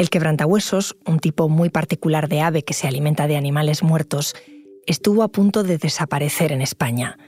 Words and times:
El 0.00 0.08
quebrantahuesos, 0.08 0.96
un 1.04 1.18
tipo 1.18 1.50
muy 1.50 1.68
particular 1.68 2.30
de 2.30 2.40
ave 2.40 2.62
que 2.62 2.72
se 2.72 2.88
alimenta 2.88 3.26
de 3.26 3.36
animales 3.36 3.82
muertos, 3.82 4.34
estuvo 4.86 5.22
a 5.22 5.28
punto 5.28 5.62
de 5.62 5.76
desaparecer 5.76 6.52
en 6.52 6.62
España. 6.62 7.18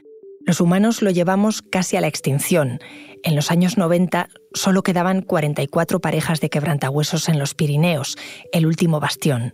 Los 0.47 0.59
humanos 0.59 1.03
lo 1.03 1.11
llevamos 1.11 1.61
casi 1.61 1.99
a 1.99 2.01
la 2.01 2.07
extinción. 2.07 2.79
En 3.25 3.37
los 3.37 3.51
años 3.51 3.77
90 3.77 4.31
solo 4.55 4.83
quedaban 4.83 5.21
44 5.21 6.01
parejas 6.01 6.41
de 6.41 6.49
quebrantahuesos 6.49 7.29
en 7.29 7.39
los 7.39 7.53
Pirineos, 7.53 8.17
el 8.53 8.65
último 8.65 9.01
bastión. 9.01 9.53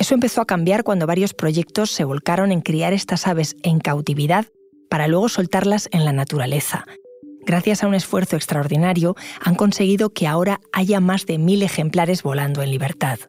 Eso 0.00 0.14
empezó 0.14 0.40
a 0.40 0.46
cambiar 0.46 0.82
cuando 0.82 1.06
varios 1.06 1.34
proyectos 1.34 1.92
se 1.92 2.02
volcaron 2.02 2.50
en 2.50 2.62
criar 2.62 2.94
estas 2.94 3.28
aves 3.28 3.54
en 3.62 3.78
cautividad 3.78 4.46
para 4.90 5.06
luego 5.06 5.28
soltarlas 5.28 5.88
en 5.92 6.04
la 6.04 6.12
naturaleza. 6.12 6.84
Gracias 7.46 7.84
a 7.84 7.86
un 7.86 7.94
esfuerzo 7.94 8.34
extraordinario, 8.34 9.14
han 9.40 9.54
conseguido 9.54 10.10
que 10.10 10.26
ahora 10.26 10.60
haya 10.72 10.98
más 10.98 11.26
de 11.26 11.38
mil 11.38 11.62
ejemplares 11.62 12.24
volando 12.24 12.60
en 12.60 12.72
libertad. 12.72 13.20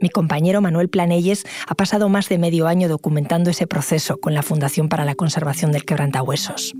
Mi 0.00 0.08
compañero 0.08 0.62
Manuel 0.62 0.88
Planelles 0.88 1.44
ha 1.68 1.74
pasado 1.74 2.08
más 2.08 2.30
de 2.30 2.38
medio 2.38 2.66
año 2.66 2.88
documentando 2.88 3.50
ese 3.50 3.66
proceso 3.66 4.16
con 4.18 4.32
la 4.32 4.42
Fundación 4.42 4.88
para 4.88 5.04
la 5.04 5.14
Conservación 5.14 5.70
del 5.70 5.84
Quebrantahuesos. 5.84 6.74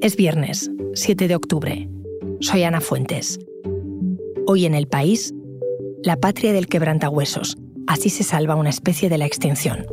Es 0.00 0.16
viernes, 0.16 0.70
7 0.94 1.28
de 1.28 1.36
octubre. 1.36 1.88
Soy 2.40 2.64
Ana 2.64 2.80
Fuentes. 2.80 3.38
Hoy 4.46 4.66
en 4.66 4.74
el 4.74 4.88
país, 4.88 5.32
la 6.02 6.16
patria 6.16 6.52
del 6.52 6.66
quebrantahuesos. 6.66 7.56
Así 7.86 8.10
se 8.10 8.24
salva 8.24 8.56
una 8.56 8.70
especie 8.70 9.08
de 9.08 9.18
la 9.18 9.26
extinción. 9.26 9.86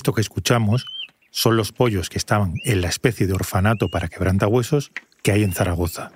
Esto 0.00 0.14
que 0.14 0.22
escuchamos 0.22 0.86
son 1.30 1.58
los 1.58 1.72
pollos 1.72 2.08
que 2.08 2.16
estaban 2.16 2.54
en 2.64 2.80
la 2.80 2.88
especie 2.88 3.26
de 3.26 3.34
orfanato 3.34 3.90
para 3.90 4.08
quebrantahuesos 4.08 4.92
que 5.22 5.30
hay 5.30 5.42
en 5.42 5.52
Zaragoza. 5.52 6.10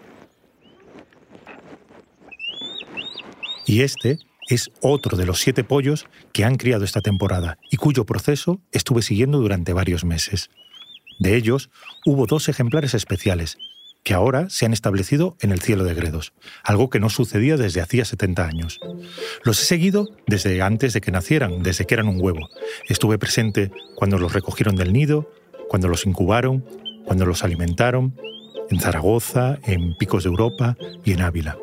Y 3.66 3.82
este 3.82 4.20
es 4.48 4.70
otro 4.80 5.18
de 5.18 5.26
los 5.26 5.38
siete 5.38 5.64
pollos 5.64 6.06
que 6.32 6.46
han 6.46 6.56
criado 6.56 6.82
esta 6.82 7.02
temporada 7.02 7.58
y 7.70 7.76
cuyo 7.76 8.06
proceso 8.06 8.58
estuve 8.72 9.02
siguiendo 9.02 9.36
durante 9.38 9.74
varios 9.74 10.02
meses. 10.02 10.48
De 11.18 11.36
ellos, 11.36 11.68
hubo 12.06 12.24
dos 12.24 12.48
ejemplares 12.48 12.94
especiales, 12.94 13.58
que 14.04 14.14
ahora 14.14 14.50
se 14.50 14.66
han 14.66 14.74
establecido 14.74 15.36
en 15.40 15.50
el 15.50 15.60
cielo 15.60 15.82
de 15.82 15.94
Gredos, 15.94 16.34
algo 16.62 16.90
que 16.90 17.00
no 17.00 17.08
sucedía 17.08 17.56
desde 17.56 17.80
hacía 17.80 18.04
70 18.04 18.46
años. 18.46 18.78
Los 19.42 19.60
he 19.62 19.64
seguido 19.64 20.10
desde 20.26 20.60
antes 20.62 20.92
de 20.92 21.00
que 21.00 21.10
nacieran, 21.10 21.62
desde 21.62 21.86
que 21.86 21.94
eran 21.94 22.08
un 22.08 22.20
huevo. 22.20 22.48
Estuve 22.88 23.18
presente 23.18 23.72
cuando 23.96 24.18
los 24.18 24.34
recogieron 24.34 24.76
del 24.76 24.92
nido, 24.92 25.32
cuando 25.68 25.88
los 25.88 26.04
incubaron, 26.06 26.64
cuando 27.06 27.24
los 27.24 27.42
alimentaron, 27.44 28.14
en 28.70 28.78
Zaragoza, 28.78 29.58
en 29.64 29.94
Picos 29.96 30.24
de 30.24 30.30
Europa 30.30 30.76
y 31.02 31.12
en 31.12 31.22
Ávila. 31.22 31.56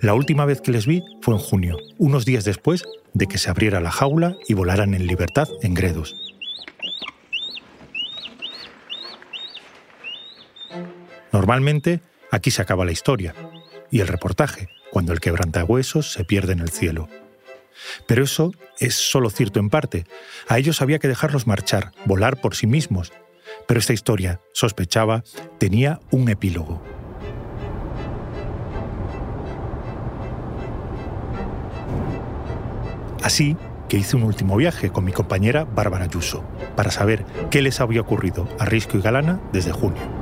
La 0.00 0.14
última 0.14 0.46
vez 0.46 0.60
que 0.60 0.72
les 0.72 0.86
vi 0.86 1.02
fue 1.20 1.34
en 1.34 1.40
junio, 1.40 1.76
unos 1.98 2.24
días 2.24 2.44
después 2.44 2.84
de 3.12 3.26
que 3.26 3.38
se 3.38 3.50
abriera 3.50 3.80
la 3.80 3.90
jaula 3.90 4.36
y 4.48 4.54
volaran 4.54 4.94
en 4.94 5.06
libertad 5.06 5.48
en 5.62 5.74
Gredos. 5.74 6.16
Normalmente, 11.32 12.00
aquí 12.30 12.50
se 12.50 12.62
acaba 12.62 12.84
la 12.84 12.92
historia 12.92 13.34
y 13.90 14.00
el 14.00 14.08
reportaje, 14.08 14.68
cuando 14.90 15.12
el 15.12 15.20
quebrantahuesos 15.20 16.12
se 16.12 16.24
pierde 16.24 16.52
en 16.52 16.60
el 16.60 16.70
cielo. 16.70 17.08
Pero 18.06 18.24
eso 18.24 18.52
es 18.78 18.94
solo 18.94 19.30
cierto 19.30 19.58
en 19.58 19.70
parte. 19.70 20.04
A 20.48 20.58
ellos 20.58 20.82
había 20.82 20.98
que 20.98 21.08
dejarlos 21.08 21.46
marchar, 21.46 21.92
volar 22.04 22.40
por 22.40 22.54
sí 22.54 22.66
mismos. 22.66 23.12
Pero 23.66 23.80
esta 23.80 23.92
historia, 23.92 24.40
sospechaba, 24.52 25.24
tenía 25.58 26.00
un 26.10 26.28
epílogo. 26.28 26.82
Así 33.22 33.56
que 33.88 33.98
hice 33.98 34.16
un 34.16 34.24
último 34.24 34.56
viaje 34.56 34.90
con 34.90 35.04
mi 35.04 35.12
compañera 35.12 35.64
Bárbara 35.64 36.04
Ayuso 36.04 36.44
para 36.76 36.90
saber 36.90 37.24
qué 37.50 37.62
les 37.62 37.80
había 37.80 38.00
ocurrido 38.00 38.48
a 38.58 38.64
Risco 38.64 38.98
y 38.98 39.00
Galana 39.00 39.40
desde 39.52 39.70
junio. 39.72 40.21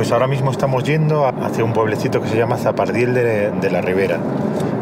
Pues 0.00 0.12
ahora 0.12 0.28
mismo 0.28 0.50
estamos 0.50 0.84
yendo 0.84 1.26
hacia 1.26 1.62
un 1.62 1.74
pueblecito 1.74 2.22
que 2.22 2.28
se 2.28 2.38
llama 2.38 2.56
Zapardiel 2.56 3.12
de, 3.12 3.70
la 3.70 3.82
Ribera, 3.82 4.18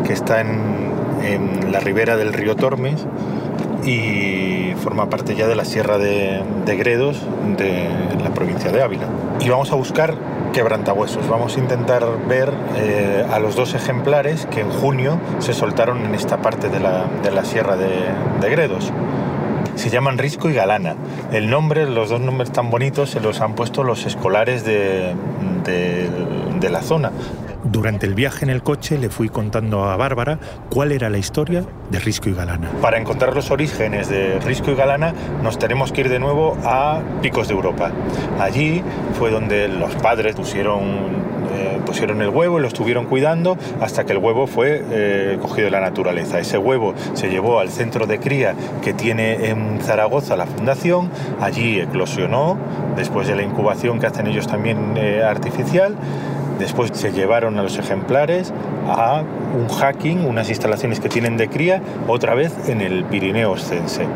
que 0.07 0.13
está 0.13 0.41
en, 0.41 1.73
la 1.73 1.81
ribera 1.81 2.17
del 2.17 2.33
río 2.33 2.55
Tormes 2.55 3.05
y 3.85 4.75
forma 4.81 5.11
parte 5.11 5.35
ya 5.35 5.49
de 5.49 5.57
la 5.57 5.65
Sierra 5.65 5.99
de, 5.99 6.45
Gredos 6.67 7.21
de 7.57 7.89
la 8.23 8.31
provincia 8.31 8.71
de 8.71 8.81
Ávila. 8.81 9.09
Y 9.41 9.49
vamos 9.49 9.73
a 9.73 9.75
buscar 9.75 10.15
quebrantahuesos. 10.53 11.29
Vamos 11.29 11.57
a 11.57 11.59
intentar 11.59 12.05
ver 12.29 12.53
eh, 12.77 13.27
a 13.29 13.41
los 13.41 13.57
dos 13.57 13.75
ejemplares 13.75 14.47
que 14.47 14.61
en 14.61 14.71
junio 14.71 15.19
se 15.41 15.53
soltaron 15.53 15.99
en 16.05 16.15
esta 16.15 16.37
parte 16.37 16.69
de 16.69 16.79
la, 16.79 17.45
Sierra 17.45 17.77
de, 17.77 18.49
Gredos. 18.49 18.93
Se 19.79 19.91
llaman 19.91 20.19
Risco 20.19 20.51
y 20.51 20.55
Galana. 20.55 20.97
El 21.31 21.49
nombre, 21.49 21.89
los 21.89 22.11
dos 22.11 22.21
nombres 22.21 22.51
tan 22.51 22.69
bonitos, 22.69 23.11
se 23.11 23.21
los 23.21 23.41
han 23.41 23.55
puesto 23.55 23.85
los 23.85 24.07
escolares 24.07 24.65
de, 24.65 25.15
de 25.65 26.71
la 26.71 26.83
zona. 26.83 27.13
Durante 27.63 28.07
el 28.07 28.15
viaje 28.15 28.45
en 28.45 28.51
el 28.51 28.63
coche 28.63 28.99
le 28.99 29.09
fui 29.09 29.29
contando 29.29 29.85
a 29.85 29.97
Bárbara 29.97 30.41
cuál 30.69 30.91
era 30.91 31.11
la 31.11 31.19
historia 31.19 31.65
de 31.91 32.01
Risco 32.01 32.29
y 32.29 32.35
Galana. 32.35 32.71
Para 32.83 32.99
encontrar 32.99 33.35
los 33.37 33.53
orígenes 33.53 34.09
de 34.09 34.41
Risco 34.41 34.73
y 34.73 34.75
Galana 34.75 35.15
nos 35.45 35.61
tenemos 35.61 35.93
que 35.93 36.01
ir 36.01 36.09
de 36.09 36.19
nuevo 36.19 36.57
a 36.65 37.01
Picos 37.23 37.47
de 37.47 37.55
Europa. 37.55 37.93
Allí 38.41 38.83
fue 39.19 39.31
donde 39.31 39.69
los 39.69 39.95
padres 39.97 40.35
pusieron 40.35 41.38
eh, 41.59 41.81
pusieron 41.85 42.23
el 42.23 42.29
huevo 42.29 42.59
y 42.59 42.63
lo 42.63 42.69
estuvieron 42.69 43.07
cuidando 43.07 43.59
hasta 43.81 44.05
que 44.05 44.13
el 44.13 44.19
huevo 44.19 44.47
fue 44.47 44.85
eh, 44.91 45.39
cogido 45.43 45.65
de 45.67 45.71
la 45.73 45.81
naturaleza. 45.81 46.39
Ese 46.39 46.57
huevo 46.57 46.95
se 47.15 47.29
llevó 47.29 47.59
al 47.59 47.71
centro 47.71 48.07
de 48.07 48.21
cría 48.21 48.55
que 48.83 48.95
tiene 48.95 49.49
en 49.51 49.81
Zaragoza 49.81 50.37
la 50.37 50.47
fundación, 50.47 51.11
allí 51.41 51.81
eclosionó, 51.81 52.57
después 52.97 53.27
de 53.27 53.35
la 53.35 53.43
incubación 53.43 53.99
que 53.99 54.07
hacen 54.07 54.27
ellos 54.29 54.47
también 54.47 54.95
eh, 54.97 55.23
artificial, 55.25 55.97
Después 56.59 56.91
se 56.95 57.13
llevaron 57.13 57.59
a 57.59 57.63
los 57.63 57.79
ejemplares 57.79 58.53
a 58.89 59.23
un 59.55 59.69
hacking, 59.69 60.27
unas 60.27 60.49
instalaciones 60.49 61.01
que 61.01 61.09
tienen 61.09 61.37
de 61.37 61.49
cría, 61.49 61.81
otra 62.07 62.35
vez 62.35 62.53
en 62.69 62.81
el 62.81 63.05
Pirineo 63.05 63.53
Oscense. 63.53 64.07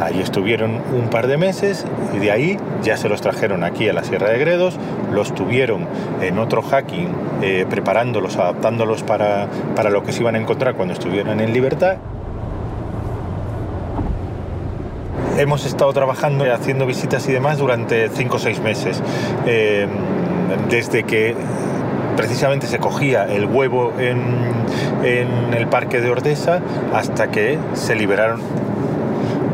Ahí 0.00 0.20
estuvieron 0.20 0.80
un 0.92 1.10
par 1.10 1.26
de 1.26 1.36
meses 1.36 1.84
y 2.14 2.18
de 2.18 2.30
ahí 2.30 2.58
ya 2.82 2.96
se 2.96 3.08
los 3.08 3.20
trajeron 3.20 3.62
aquí 3.62 3.88
a 3.88 3.92
la 3.92 4.04
Sierra 4.04 4.30
de 4.30 4.38
Gredos, 4.38 4.78
los 5.12 5.34
tuvieron 5.34 5.86
en 6.20 6.38
otro 6.38 6.62
hacking, 6.62 7.08
eh, 7.42 7.66
preparándolos, 7.68 8.36
adaptándolos 8.36 9.02
para, 9.02 9.48
para 9.76 9.90
lo 9.90 10.02
que 10.02 10.12
se 10.12 10.20
iban 10.20 10.34
a 10.34 10.38
encontrar 10.38 10.74
cuando 10.74 10.94
estuvieran 10.94 11.40
en 11.40 11.52
libertad 11.52 11.98
hemos 15.38 15.64
estado 15.64 15.92
trabajando, 15.92 16.44
haciendo 16.52 16.86
visitas 16.86 17.26
y 17.28 17.32
demás 17.32 17.58
durante 17.58 18.08
cinco 18.10 18.36
o 18.36 18.38
seis 18.38 18.60
meses. 18.60 19.02
Eh, 19.46 19.88
desde 20.68 21.04
que 21.04 21.34
precisamente 22.16 22.66
se 22.66 22.78
cogía 22.78 23.24
el 23.24 23.46
huevo 23.46 23.92
en, 23.98 24.52
el 25.02 25.66
parque 25.68 26.00
de 26.00 26.10
Ordesa 26.10 26.60
hasta 26.92 27.30
que 27.30 27.58
se 27.74 27.94
liberaron 27.94 28.40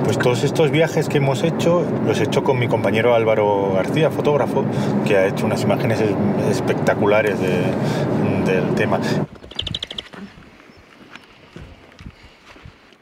pues 0.05 0.19
todos 0.19 0.43
estos 0.45 0.71
viajes 0.71 1.09
que 1.09 1.19
hemos 1.19 1.43
hecho 1.43 1.85
los 2.07 2.21
he 2.21 2.25
hecho 2.25 2.43
con 2.43 2.59
mi 2.59 2.69
compañero 2.69 3.15
Álvaro 3.15 3.73
García, 3.75 4.11
fotógrafo, 4.11 4.65
que 5.07 5.17
ha 5.17 5.27
hecho 5.27 5.45
unas 5.45 5.63
imágenes 5.63 6.03
espectaculares 6.51 7.39
del 7.41 8.75
tema. 8.75 9.01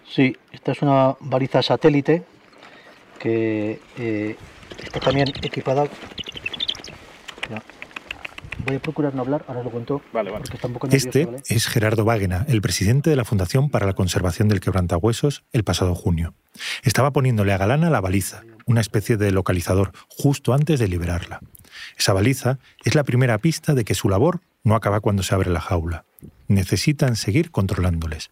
Sí, 0.09 0.37
esta 0.51 0.73
es 0.73 0.83
una 0.83 1.15
baliza 1.21 1.63
satélite 1.63 2.25
que 3.19 3.81
eh, 3.99 4.37
está 4.83 4.99
también 4.99 5.29
equipada 5.43 5.85
Voy 8.67 8.77
a 8.77 8.81
procurar 8.81 9.15
no 9.15 9.23
hablar, 9.23 9.45
ahora 9.47 9.63
lo 9.63 9.71
cuento. 9.71 10.03
Vale, 10.13 10.33
vale. 10.33 10.45
este 10.91 11.29
es 11.49 11.69
Gerardo 11.69 12.05
Vágena, 12.05 12.45
el 12.49 12.61
presidente 12.61 13.11
de 13.11 13.17
la 13.17 13.25
Fundación 13.25 13.71
para 13.71 13.87
la 13.87 13.93
Conservación 13.93 14.49
del 14.49 14.59
Quebrantahuesos, 14.59 15.45
el 15.53 15.63
pasado 15.63 15.95
junio. 15.95 16.35
Estaba 16.83 17.13
poniéndole 17.13 17.53
a 17.53 17.59
Galana 17.59 17.91
la 17.91 18.01
baliza, 18.01 18.43
una 18.67 18.81
especie 18.81 19.17
de 19.17 19.31
localizador, 19.31 19.93
justo 20.09 20.53
antes 20.53 20.81
de 20.81 20.89
liberarla. 20.89 21.39
Esa 21.97 22.13
baliza 22.13 22.59
es 22.85 22.97
la 22.97 23.05
primera 23.05 23.39
pista 23.39 23.75
de 23.75 23.85
que 23.85 23.95
su 23.95 24.09
labor 24.09 24.41
no 24.65 24.75
acaba 24.75 25.01
cuando 25.01 25.23
se 25.23 25.37
abre 25.37 25.51
la 25.51 25.61
jaula. 25.61 26.05
Necesitan 26.49 27.15
seguir 27.15 27.53
controlándoles. 27.53 28.31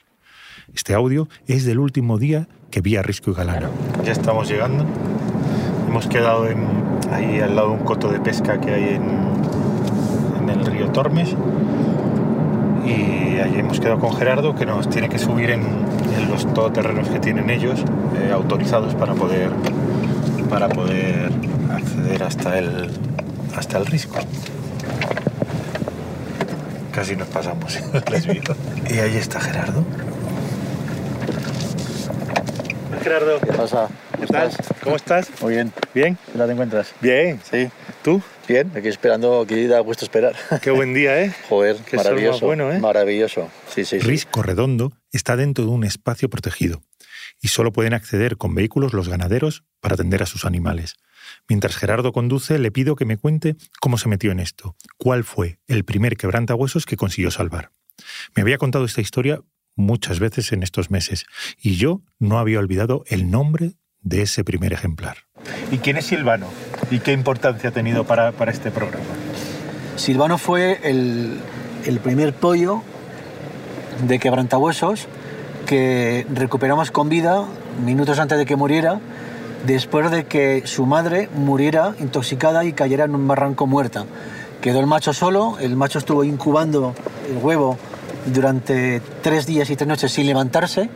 Este 0.75 0.95
audio 0.95 1.29
es 1.47 1.65
del 1.65 1.79
último 1.79 2.19
día 2.19 2.49
que 2.73 2.81
vi 2.81 2.97
a 2.97 3.03
Risco 3.03 3.31
y 3.31 3.35
Galana. 3.35 3.71
Ya 4.05 4.11
estamos 4.11 4.49
llegando 4.49 4.85
hemos 5.95 6.09
quedado 6.09 6.49
en, 6.49 6.67
ahí 7.13 7.39
al 7.39 7.55
lado 7.55 7.69
de 7.69 7.75
un 7.75 7.85
coto 7.85 8.11
de 8.11 8.19
pesca 8.19 8.61
que 8.61 8.75
hay 8.75 8.95
en, 8.95 9.34
en 10.45 10.61
el 10.61 10.67
río 10.67 10.89
Tormes 10.91 11.35
y 12.85 13.39
allí 13.41 13.59
hemos 13.59 13.81
quedado 13.81 13.99
con 13.99 14.15
Gerardo 14.15 14.55
que 14.55 14.67
nos 14.67 14.89
tiene 14.91 15.09
que 15.09 15.19
subir 15.19 15.51
en, 15.51 15.63
en 15.63 16.31
los 16.31 16.53
todoterrenos 16.53 17.09
que 17.09 17.19
tienen 17.19 17.49
ellos 17.49 17.81
eh, 18.17 18.31
autorizados 18.33 18.95
para 18.95 19.15
poder 19.15 19.51
para 20.51 20.69
poder 20.69 21.33
acceder 21.73 22.23
hasta 22.23 22.59
el 22.59 22.91
hasta 23.57 23.79
el 23.79 23.87
risco 23.87 24.17
casi 26.93 27.17
nos 27.17 27.29
pasamos 27.29 27.81
les 28.11 28.27
vi. 28.27 28.41
y 28.91 28.99
ahí 28.99 29.17
está 29.17 29.41
Gerardo 29.41 29.83
Gerardo 33.03 33.41
¿Qué 33.41 33.53
pasa? 33.53 33.89
¿Qué 34.19 34.27
tal? 34.27 34.51
¿cómo 34.83 34.97
estás? 34.97 35.31
Muy 35.43 35.55
bien. 35.55 35.73
¿bien? 35.95 36.19
¿Qué 36.27 36.39
tal 36.39 36.47
te 36.47 36.53
encuentras? 36.53 36.95
bien 37.01 37.41
Sí. 37.51 37.69
¿tú? 38.03 38.23
Bien, 38.47 38.71
aquí 38.77 38.89
esperando, 38.89 39.41
aquí 39.41 39.67
da 39.67 39.81
gusto 39.81 40.05
esperar. 40.05 40.35
qué 40.63 40.71
buen 40.71 40.95
día 40.95 41.23
¿eh? 41.23 41.35
Joder, 41.49 41.77
Qué 41.89 41.97
maravilloso. 41.97 42.47
bueno, 42.47 42.71
¿eh? 42.71 42.79
Maravilloso. 42.79 43.51
Sí, 43.69 43.85
sí, 43.85 44.01
sí. 44.01 44.07
Risco 44.07 44.43
Redondo 44.43 44.93
está 45.13 45.37
dentro 45.37 45.65
de 45.65 45.71
un 45.71 45.85
espacio 45.85 46.29
protegido 46.29 46.83
y 47.41 47.49
solo 47.49 47.73
pueden 47.73 47.95
acceder 47.95 48.37
con 48.37 48.55
vehículos 48.55 48.93
los 48.93 49.09
ganaderos 49.09 49.65
para 49.81 49.95
atender 49.95 50.23
a 50.23 50.27
sus 50.27 50.45
animales. 50.45 50.97
Mientras 51.49 51.77
Gerardo 51.77 52.13
conduce, 52.13 52.59
le 52.59 52.71
pido 52.71 52.97
que 52.97 53.07
me 53.07 53.17
cuente 53.17 53.57
cómo 53.81 53.99
se 53.99 54.09
metió 54.09 54.31
en 54.31 54.41
esto, 54.41 54.77
cuál 54.99 55.25
fue 55.25 55.59
el 55.67 55.85
primer 55.85 56.17
quebrantahuesos 56.17 56.87
que 56.87 56.97
consiguió 56.97 57.31
salvar. 57.31 57.71
Me 58.35 58.43
había 58.43 58.59
contado 58.59 58.85
esta 58.85 59.01
historia 59.01 59.41
muchas 59.75 60.21
veces 60.21 60.53
en 60.53 60.63
estos 60.63 60.91
meses 60.91 61.25
y 61.61 61.77
yo 61.77 62.03
no 62.19 62.39
había 62.39 62.59
olvidado 62.59 63.05
el 63.09 63.31
nombre 63.31 63.73
de 64.05 64.23
ese 64.23 64.45
primer 64.45 64.73
ejemplar. 64.73 65.17
¿y 65.71 65.79
quién 65.79 65.97
es 65.97 66.07
Silvano? 66.07 66.47
¿y 66.91 67.01
qué 67.01 67.13
importancia 67.13 67.71
ha 67.71 67.73
tenido 67.73 68.05
para, 68.05 68.33
para 68.33 68.53
este 68.53 68.71
programa? 68.71 69.05
Silvano 69.97 70.39
fue 70.39 70.79
el, 70.85 71.41
el 71.85 71.99
primer 72.01 72.35
pollo 72.35 72.83
de 74.07 74.19
quebrantahuesos 74.19 75.09
que 75.67 76.27
recuperamos 76.33 76.91
con 76.91 77.09
vida 77.09 77.45
minutos 77.85 78.19
antes 78.19 78.39
de 78.39 78.47
que 78.47 78.57
muriera, 78.57 79.01
después 79.67 80.11
de 80.11 80.25
que 80.25 80.63
su 80.67 80.87
madre 80.87 81.29
muriera 81.35 81.95
intoxicada 82.01 82.65
y 82.65 82.73
cayera 82.73 83.05
en 83.05 83.15
un 83.15 83.27
barranco 83.27 83.67
muerta. 83.67 84.05
Quedó 84.61 84.81
el 84.81 84.87
macho 84.87 85.13
solo, 85.13 85.59
el 85.61 85.77
macho 85.77 85.99
estuvo 85.99 86.25
incubando 86.25 86.95
el 87.31 87.39
huevo 87.39 87.79
durante 88.27 89.01
tres 89.23 89.47
días 89.47 89.71
y 89.71 89.77
tres 89.77 89.89
noches 89.89 90.13
sin 90.13 90.27
levantarse, 90.27 90.89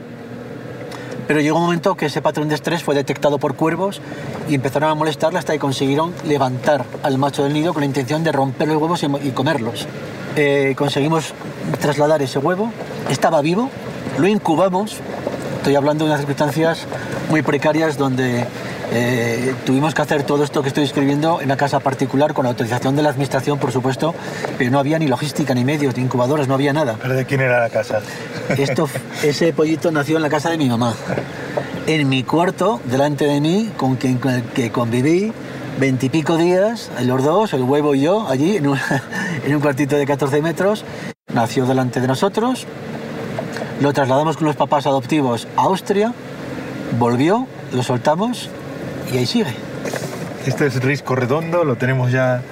pero 1.28 1.40
llegó 1.40 1.58
un 1.58 1.64
momento 1.64 1.94
que 1.94 2.06
ese 2.06 2.22
patrón 2.22 2.48
de 2.48 2.54
estrés 2.54 2.82
fue 2.82 2.94
detectado 2.94 3.38
por 3.38 3.54
cuervos 3.54 4.00
y 4.48 4.54
empezaron 4.54 4.88
a 4.88 4.94
molestarla 4.94 5.38
hasta 5.38 5.52
que 5.52 5.58
consiguieron 5.58 6.14
levantar 6.26 6.86
al 7.02 7.18
macho 7.18 7.44
del 7.44 7.52
nido 7.52 7.74
con 7.74 7.82
la 7.82 7.86
intención 7.86 8.24
de 8.24 8.32
romper 8.32 8.66
los 8.66 8.78
huevos 8.78 9.04
y 9.22 9.30
comerlos. 9.32 9.86
Eh, 10.36 10.74
conseguimos 10.76 11.34
trasladar 11.80 12.22
ese 12.22 12.38
huevo, 12.38 12.72
estaba 13.10 13.42
vivo, 13.42 13.68
lo 14.18 14.26
incubamos, 14.26 14.96
estoy 15.58 15.74
hablando 15.76 16.04
de 16.04 16.10
unas 16.12 16.20
circunstancias 16.20 16.86
muy 17.28 17.42
precarias 17.42 17.98
donde 17.98 18.46
eh, 18.90 19.54
tuvimos 19.66 19.94
que 19.94 20.00
hacer 20.00 20.22
todo 20.22 20.44
esto 20.44 20.62
que 20.62 20.68
estoy 20.68 20.84
escribiendo 20.84 21.40
en 21.40 21.46
una 21.46 21.56
casa 21.56 21.78
particular 21.80 22.32
con 22.32 22.46
autorización 22.46 22.96
de 22.96 23.02
la 23.02 23.10
administración, 23.10 23.58
por 23.58 23.70
supuesto, 23.70 24.14
pero 24.56 24.70
no 24.70 24.78
había 24.78 24.98
ni 24.98 25.06
logística, 25.06 25.54
ni 25.54 25.64
medios, 25.64 25.96
ni 25.96 26.04
incubadoras, 26.04 26.48
no 26.48 26.54
había 26.54 26.72
nada. 26.72 26.96
¿pero 27.00 27.14
de 27.14 27.26
quién 27.26 27.42
era 27.42 27.60
la 27.60 27.68
casa? 27.68 28.00
Esto, 28.56 28.88
ese 29.22 29.52
pollito 29.52 29.90
nació 29.90 30.16
en 30.16 30.22
la 30.22 30.30
casa 30.30 30.50
de 30.50 30.56
mi 30.56 30.68
mamá. 30.68 30.94
En 31.86 32.08
mi 32.08 32.22
cuarto, 32.22 32.80
delante 32.84 33.26
de 33.26 33.40
mí, 33.40 33.70
con 33.76 33.96
quien 33.96 34.18
con 34.18 34.32
el 34.32 34.42
que 34.42 34.70
conviví 34.70 35.32
veintipico 35.78 36.36
días, 36.36 36.90
los 37.02 37.22
dos, 37.22 37.52
el 37.52 37.62
huevo 37.62 37.94
y 37.94 38.00
yo, 38.00 38.26
allí, 38.26 38.56
en 38.56 38.68
un, 38.68 38.78
en 39.44 39.54
un 39.54 39.60
cuartito 39.60 39.96
de 39.96 40.06
14 40.06 40.40
metros. 40.40 40.84
Nació 41.32 41.66
delante 41.66 42.00
de 42.00 42.06
nosotros. 42.06 42.66
Lo 43.80 43.92
trasladamos 43.92 44.38
con 44.38 44.46
los 44.46 44.56
papás 44.56 44.86
adoptivos 44.86 45.46
a 45.56 45.62
Austria. 45.62 46.14
Volvió, 46.98 47.46
lo 47.72 47.82
soltamos 47.82 48.48
y 49.12 49.18
ahí 49.18 49.26
sigue. 49.26 49.54
Este 50.46 50.66
es 50.66 50.82
Risco 50.82 51.14
Redondo, 51.14 51.64
lo 51.64 51.76
tenemos 51.76 52.10
ya, 52.10 52.42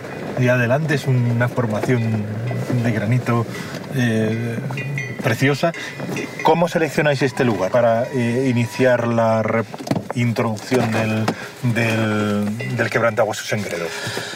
ya 0.40 0.54
adelante, 0.54 0.94
es 0.94 1.06
una 1.06 1.48
formación 1.48 2.24
de 2.82 2.92
granito 2.92 3.46
eh, 3.94 4.58
preciosa. 5.22 5.72
¿Cómo 6.42 6.68
seleccionáis 6.68 7.22
este 7.22 7.44
lugar 7.44 7.70
para 7.70 8.04
eh, 8.04 8.48
iniciar 8.50 9.06
la 9.06 9.42
introducción 10.16 10.90
del, 10.90 11.24
del, 11.74 12.76
del 12.76 12.90
quebrantahuesos 12.90 13.52
en 13.52 13.62
Gredos? 13.62 13.90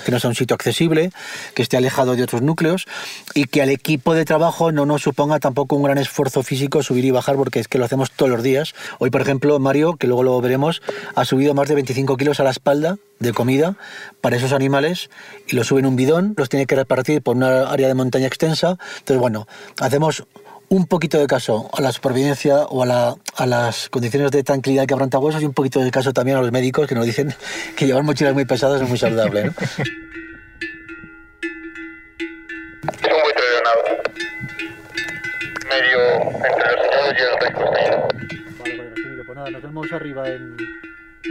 que 0.04 0.10
no 0.10 0.20
sea 0.20 0.28
un 0.30 0.36
sitio 0.36 0.54
accesible, 0.54 1.10
que 1.54 1.62
esté 1.62 1.76
alejado 1.76 2.16
de 2.16 2.22
otros 2.22 2.42
núcleos 2.42 2.86
y 3.34 3.44
que 3.44 3.62
al 3.62 3.70
equipo 3.70 4.14
de 4.14 4.24
trabajo 4.24 4.72
no 4.72 4.86
nos 4.86 5.02
suponga 5.02 5.40
tampoco 5.40 5.76
un 5.76 5.82
gran 5.82 5.98
esfuerzo 5.98 6.42
físico 6.42 6.82
subir 6.82 7.04
y 7.04 7.10
bajar 7.10 7.36
porque 7.36 7.60
es 7.60 7.68
que 7.68 7.78
lo 7.78 7.84
hacemos 7.84 8.10
todos 8.12 8.30
los 8.30 8.42
días. 8.42 8.74
Hoy, 8.98 9.10
por 9.10 9.20
ejemplo, 9.20 9.58
Mario, 9.58 9.96
que 9.96 10.06
luego 10.06 10.22
lo 10.22 10.40
veremos, 10.40 10.82
ha 11.14 11.24
subido 11.24 11.54
más 11.54 11.68
de 11.68 11.74
25 11.74 12.16
kilos 12.16 12.40
a 12.40 12.44
la 12.44 12.50
espalda 12.50 12.98
de 13.18 13.32
comida 13.32 13.76
para 14.20 14.36
esos 14.36 14.52
animales 14.52 15.10
y 15.46 15.54
los 15.54 15.66
sube 15.66 15.80
en 15.80 15.86
un 15.86 15.96
bidón, 15.96 16.34
los 16.36 16.48
tiene 16.48 16.66
que 16.66 16.74
repartir 16.74 17.22
por 17.22 17.36
una 17.36 17.70
área 17.70 17.86
de 17.86 17.94
montaña 17.94 18.26
extensa. 18.26 18.78
Entonces, 18.98 19.18
bueno, 19.18 19.46
hacemos 19.78 20.24
un 20.72 20.86
poquito 20.86 21.18
de 21.18 21.26
caso 21.26 21.68
a 21.76 21.80
la 21.80 21.90
supervivencia 21.90 22.58
o 22.58 22.84
a, 22.84 22.86
la- 22.86 23.14
a 23.36 23.46
las 23.46 23.88
condiciones 23.88 24.30
de 24.30 24.44
tranquilidad 24.44 24.86
que 24.86 24.94
huesos 25.18 25.42
y 25.42 25.44
un 25.44 25.52
poquito 25.52 25.80
de 25.80 25.90
caso 25.90 26.12
también 26.12 26.36
a 26.36 26.40
los 26.40 26.52
médicos 26.52 26.86
que 26.86 26.94
nos 26.94 27.04
dicen 27.04 27.34
que 27.76 27.86
llevar 27.86 28.04
mochilas 28.04 28.34
muy 28.34 28.44
pesadas 28.44 28.80
es 28.80 28.88
muy 28.88 28.96
saludable. 28.96 29.46
¿no? 29.46 29.50
Es 29.50 29.78
un 33.12 33.22
buitre 33.24 33.44
de 33.46 33.56
ganado. 33.56 33.82
Medio 35.68 36.00
entre 36.46 36.72
los 36.72 36.86
y 37.18 37.22
el 37.22 37.38
resto 37.40 37.60
costeño. 37.64 38.08
Pues 39.26 39.36
nada, 39.36 39.50
nos 39.50 39.62
vemos 39.62 39.92
arriba 39.92 40.28
en... 40.28 40.56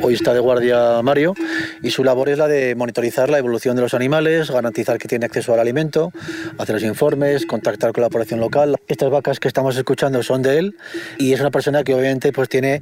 Hoy 0.01 0.13
está 0.13 0.33
de 0.33 0.39
guardia 0.39 1.01
Mario 1.01 1.35
y 1.83 1.91
su 1.91 2.03
labor 2.03 2.29
es 2.29 2.37
la 2.37 2.47
de 2.47 2.73
monitorizar 2.75 3.29
la 3.29 3.37
evolución 3.37 3.75
de 3.75 3.81
los 3.81 3.93
animales, 3.93 4.49
garantizar 4.49 4.97
que 4.97 5.07
tiene 5.07 5.25
acceso 5.25 5.53
al 5.53 5.59
alimento, 5.59 6.11
hacer 6.57 6.75
los 6.75 6.83
informes, 6.83 7.45
contactar 7.45 7.91
con 7.91 8.03
la 8.03 8.09
población 8.09 8.39
local. 8.39 8.77
Estas 8.87 9.09
vacas 9.09 9.39
que 9.39 9.47
estamos 9.47 9.75
escuchando 9.75 10.23
son 10.23 10.41
de 10.41 10.57
él 10.57 10.77
y 11.17 11.33
es 11.33 11.41
una 11.41 11.51
persona 11.51 11.83
que 11.83 11.93
obviamente 11.93 12.31
pues 12.31 12.47
tiene 12.47 12.81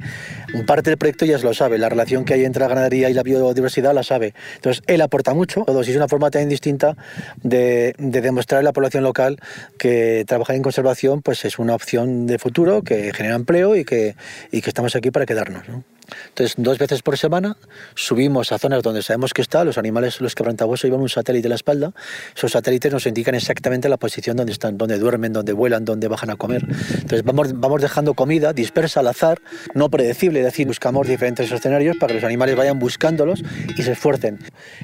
parte 0.67 0.91
del 0.91 0.97
proyecto 0.97 1.25
ya 1.25 1.39
se 1.39 1.45
lo 1.45 1.53
sabe, 1.53 1.77
la 1.77 1.89
relación 1.89 2.23
que 2.23 2.35
hay 2.35 2.45
entre 2.45 2.61
la 2.61 2.67
ganadería 2.67 3.09
y 3.09 3.13
la 3.13 3.23
biodiversidad 3.23 3.93
la 3.93 4.03
sabe. 4.03 4.33
Entonces 4.55 4.83
él 4.87 5.01
aporta 5.01 5.33
mucho, 5.33 5.65
y 5.67 5.89
es 5.89 5.95
una 5.95 6.07
forma 6.07 6.29
también 6.29 6.49
distinta 6.49 6.95
de, 7.41 7.95
de 7.97 8.21
demostrar 8.21 8.59
a 8.59 8.63
la 8.63 8.73
población 8.73 9.03
local 9.03 9.39
que 9.79 10.23
trabajar 10.27 10.55
en 10.55 10.61
conservación 10.61 11.21
pues 11.21 11.45
es 11.45 11.57
una 11.57 11.73
opción 11.73 12.27
de 12.27 12.37
futuro 12.37 12.83
que 12.83 13.11
genera 13.13 13.35
empleo 13.35 13.75
y 13.75 13.85
que, 13.85 14.15
y 14.51 14.61
que 14.61 14.69
estamos 14.69 14.95
aquí 14.95 15.09
para 15.09 15.25
quedarnos. 15.25 15.67
¿no? 15.67 15.96
Entonces, 16.29 16.55
dos 16.57 16.77
veces 16.77 17.01
por 17.01 17.17
semana 17.17 17.57
subimos 17.95 18.51
a 18.51 18.57
zonas 18.57 18.83
donde 18.83 19.01
sabemos 19.01 19.33
que 19.33 19.41
está, 19.41 19.63
los 19.63 19.77
animales, 19.77 20.21
los 20.21 20.35
quebrantahuesos 20.35 20.85
llevan 20.85 21.01
un 21.01 21.09
satélite 21.09 21.47
en 21.47 21.49
la 21.49 21.55
espalda, 21.55 21.93
esos 22.35 22.51
satélites 22.51 22.91
nos 22.91 23.05
indican 23.05 23.35
exactamente 23.35 23.89
la 23.89 23.97
posición 23.97 24.37
donde 24.37 24.53
están, 24.53 24.77
donde 24.77 24.97
duermen, 24.97 25.33
donde 25.33 25.53
vuelan, 25.53 25.85
donde 25.85 26.07
bajan 26.07 26.29
a 26.29 26.35
comer. 26.35 26.63
Entonces, 26.93 27.23
vamos, 27.23 27.59
vamos 27.59 27.81
dejando 27.81 28.13
comida 28.13 28.53
dispersa 28.53 29.01
al 29.01 29.07
azar, 29.07 29.41
no 29.73 29.89
predecible, 29.89 30.39
es 30.39 30.45
decir, 30.45 30.67
buscamos 30.67 31.07
diferentes 31.07 31.51
escenarios 31.51 31.97
para 31.97 32.09
que 32.09 32.15
los 32.15 32.23
animales 32.23 32.55
vayan 32.55 32.79
buscándolos 32.79 33.43
y 33.77 33.81
se 33.81 33.91
esfuercen. 33.91 34.39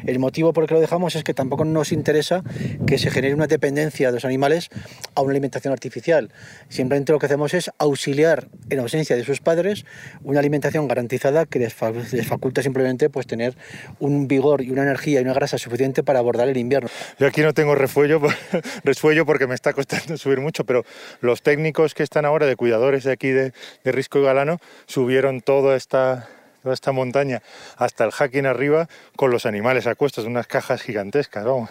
El 0.05 0.19
motivo 0.19 0.53
por 0.53 0.63
el 0.63 0.67
que 0.67 0.73
lo 0.73 0.81
dejamos 0.81 1.15
es 1.15 1.23
que 1.23 1.33
tampoco 1.33 1.65
nos 1.65 1.91
interesa 1.91 2.43
que 2.85 2.97
se 2.97 3.11
genere 3.11 3.33
una 3.33 3.47
dependencia 3.47 4.07
de 4.07 4.13
los 4.13 4.25
animales 4.25 4.69
a 5.15 5.21
una 5.21 5.31
alimentación 5.31 5.71
artificial. 5.71 6.31
Simplemente 6.69 7.13
lo 7.13 7.19
que 7.19 7.27
hacemos 7.27 7.53
es 7.53 7.71
auxiliar, 7.77 8.47
en 8.69 8.79
ausencia 8.79 9.15
de 9.15 9.23
sus 9.23 9.41
padres, 9.41 9.85
una 10.23 10.39
alimentación 10.39 10.87
garantizada 10.87 11.12
que 11.49 11.59
les, 11.59 11.73
fa- 11.73 11.91
les 11.91 12.27
faculta 12.27 12.61
simplemente 12.61 13.09
pues, 13.09 13.27
tener 13.27 13.55
un 13.99 14.27
vigor 14.27 14.61
y 14.61 14.71
una 14.71 14.83
energía 14.83 15.19
y 15.19 15.23
una 15.23 15.33
grasa 15.33 15.57
suficiente 15.57 16.03
para 16.03 16.19
abordar 16.19 16.47
el 16.49 16.57
invierno. 16.57 16.89
Yo 17.19 17.27
aquí 17.27 17.41
no 17.41 17.53
tengo 17.53 17.75
refuello, 17.75 18.21
resuello 18.83 19.25
porque 19.25 19.47
me 19.47 19.55
está 19.55 19.73
costando 19.73 20.17
subir 20.17 20.39
mucho, 20.39 20.65
pero 20.65 20.83
los 21.21 21.41
técnicos 21.41 21.93
que 21.93 22.03
están 22.03 22.25
ahora 22.25 22.45
de 22.45 22.55
cuidadores 22.55 23.03
de 23.03 23.11
aquí 23.11 23.29
de, 23.29 23.53
de 23.83 23.91
Risco 23.91 24.19
y 24.19 24.23
Galano 24.23 24.59
subieron 24.85 25.41
toda 25.41 25.75
esta, 25.75 26.27
toda 26.61 26.73
esta 26.73 26.91
montaña 26.91 27.41
hasta 27.77 28.03
el 28.05 28.11
hacking 28.11 28.45
arriba 28.45 28.87
con 29.15 29.31
los 29.31 29.45
animales 29.45 29.87
a 29.87 29.95
cuestas, 29.95 30.25
unas 30.25 30.47
cajas 30.47 30.81
gigantescas, 30.81 31.43
vamos. 31.45 31.69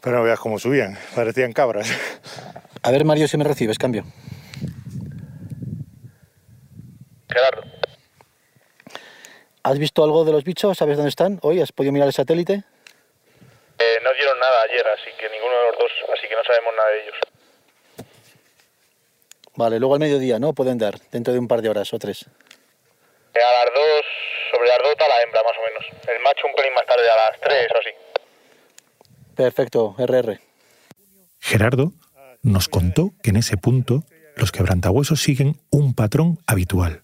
Pero 0.00 0.16
no 0.16 0.22
veas 0.22 0.38
cómo 0.40 0.58
subían, 0.58 0.96
parecían 1.14 1.52
cabras. 1.52 1.90
A 2.82 2.90
ver, 2.90 3.04
Mario, 3.04 3.28
si 3.28 3.36
me 3.36 3.44
recibes, 3.44 3.76
cambio. 3.76 4.04
Gerardo. 7.28 7.62
¿Has 9.62 9.78
visto 9.78 10.02
algo 10.04 10.24
de 10.24 10.32
los 10.32 10.44
bichos? 10.44 10.78
¿Sabes 10.78 10.96
dónde 10.96 11.10
están? 11.10 11.38
¿Hoy 11.42 11.60
has 11.60 11.72
podido 11.72 11.92
mirar 11.92 12.08
el 12.08 12.14
satélite? 12.14 12.64
Eh, 13.78 13.98
no 14.02 14.12
dieron 14.14 14.38
nada 14.38 14.62
ayer, 14.62 14.86
así 14.88 15.10
que 15.18 15.28
ninguno 15.28 15.52
de 15.52 15.64
los 15.70 15.78
dos, 15.78 15.90
así 16.16 16.28
que 16.28 16.34
no 16.34 16.44
sabemos 16.44 16.74
nada 16.76 16.88
de 16.90 17.02
ellos. 17.02 17.16
Vale, 19.56 19.78
luego 19.78 19.94
al 19.94 20.00
mediodía, 20.00 20.38
¿no? 20.38 20.52
Pueden 20.52 20.78
dar, 20.78 20.98
dentro 21.10 21.32
de 21.32 21.38
un 21.38 21.48
par 21.48 21.60
de 21.60 21.68
horas 21.68 21.92
o 21.92 21.98
tres. 21.98 22.26
Eh, 23.34 23.40
a 23.42 23.64
las 23.64 23.74
dos 23.74 24.04
sobre 24.50 24.72
Ardota 24.72 25.08
la 25.08 25.22
hembra, 25.22 25.42
más 25.42 25.56
o 25.58 25.62
menos. 25.62 26.08
El 26.08 26.22
macho 26.22 26.46
un 26.46 26.54
pelín 26.54 26.74
más 26.74 26.86
tarde, 26.86 27.08
a 27.10 27.16
las 27.16 27.40
3 27.40 27.68
o 27.74 27.78
así. 27.78 27.90
Perfecto, 29.34 29.94
RR. 29.98 30.40
Gerardo 31.38 31.92
nos 32.42 32.68
contó 32.68 33.12
que 33.22 33.30
en 33.30 33.36
ese 33.36 33.56
punto 33.56 34.02
los 34.36 34.52
quebrantahuesos 34.52 35.20
siguen 35.20 35.60
un 35.70 35.94
patrón 35.94 36.38
habitual. 36.46 37.02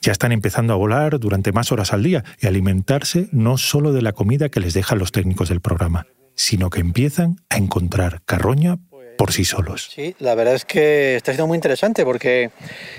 Ya 0.00 0.12
están 0.12 0.32
empezando 0.32 0.72
a 0.72 0.76
volar 0.76 1.18
durante 1.18 1.52
más 1.52 1.72
horas 1.72 1.92
al 1.92 2.02
día 2.02 2.24
y 2.40 2.46
alimentarse 2.46 3.28
no 3.32 3.58
solo 3.58 3.92
de 3.92 4.02
la 4.02 4.12
comida 4.12 4.48
que 4.48 4.60
les 4.60 4.74
dejan 4.74 4.98
los 4.98 5.12
técnicos 5.12 5.48
del 5.48 5.60
programa, 5.60 6.06
sino 6.34 6.70
que 6.70 6.80
empiezan 6.80 7.36
a 7.50 7.56
encontrar 7.56 8.22
carroña 8.24 8.78
por 9.16 9.32
sí 9.32 9.44
solos. 9.44 9.90
Sí, 9.92 10.14
la 10.20 10.36
verdad 10.36 10.54
es 10.54 10.64
que 10.64 11.16
está 11.16 11.32
siendo 11.32 11.48
muy 11.48 11.56
interesante 11.56 12.04
porque 12.04 12.50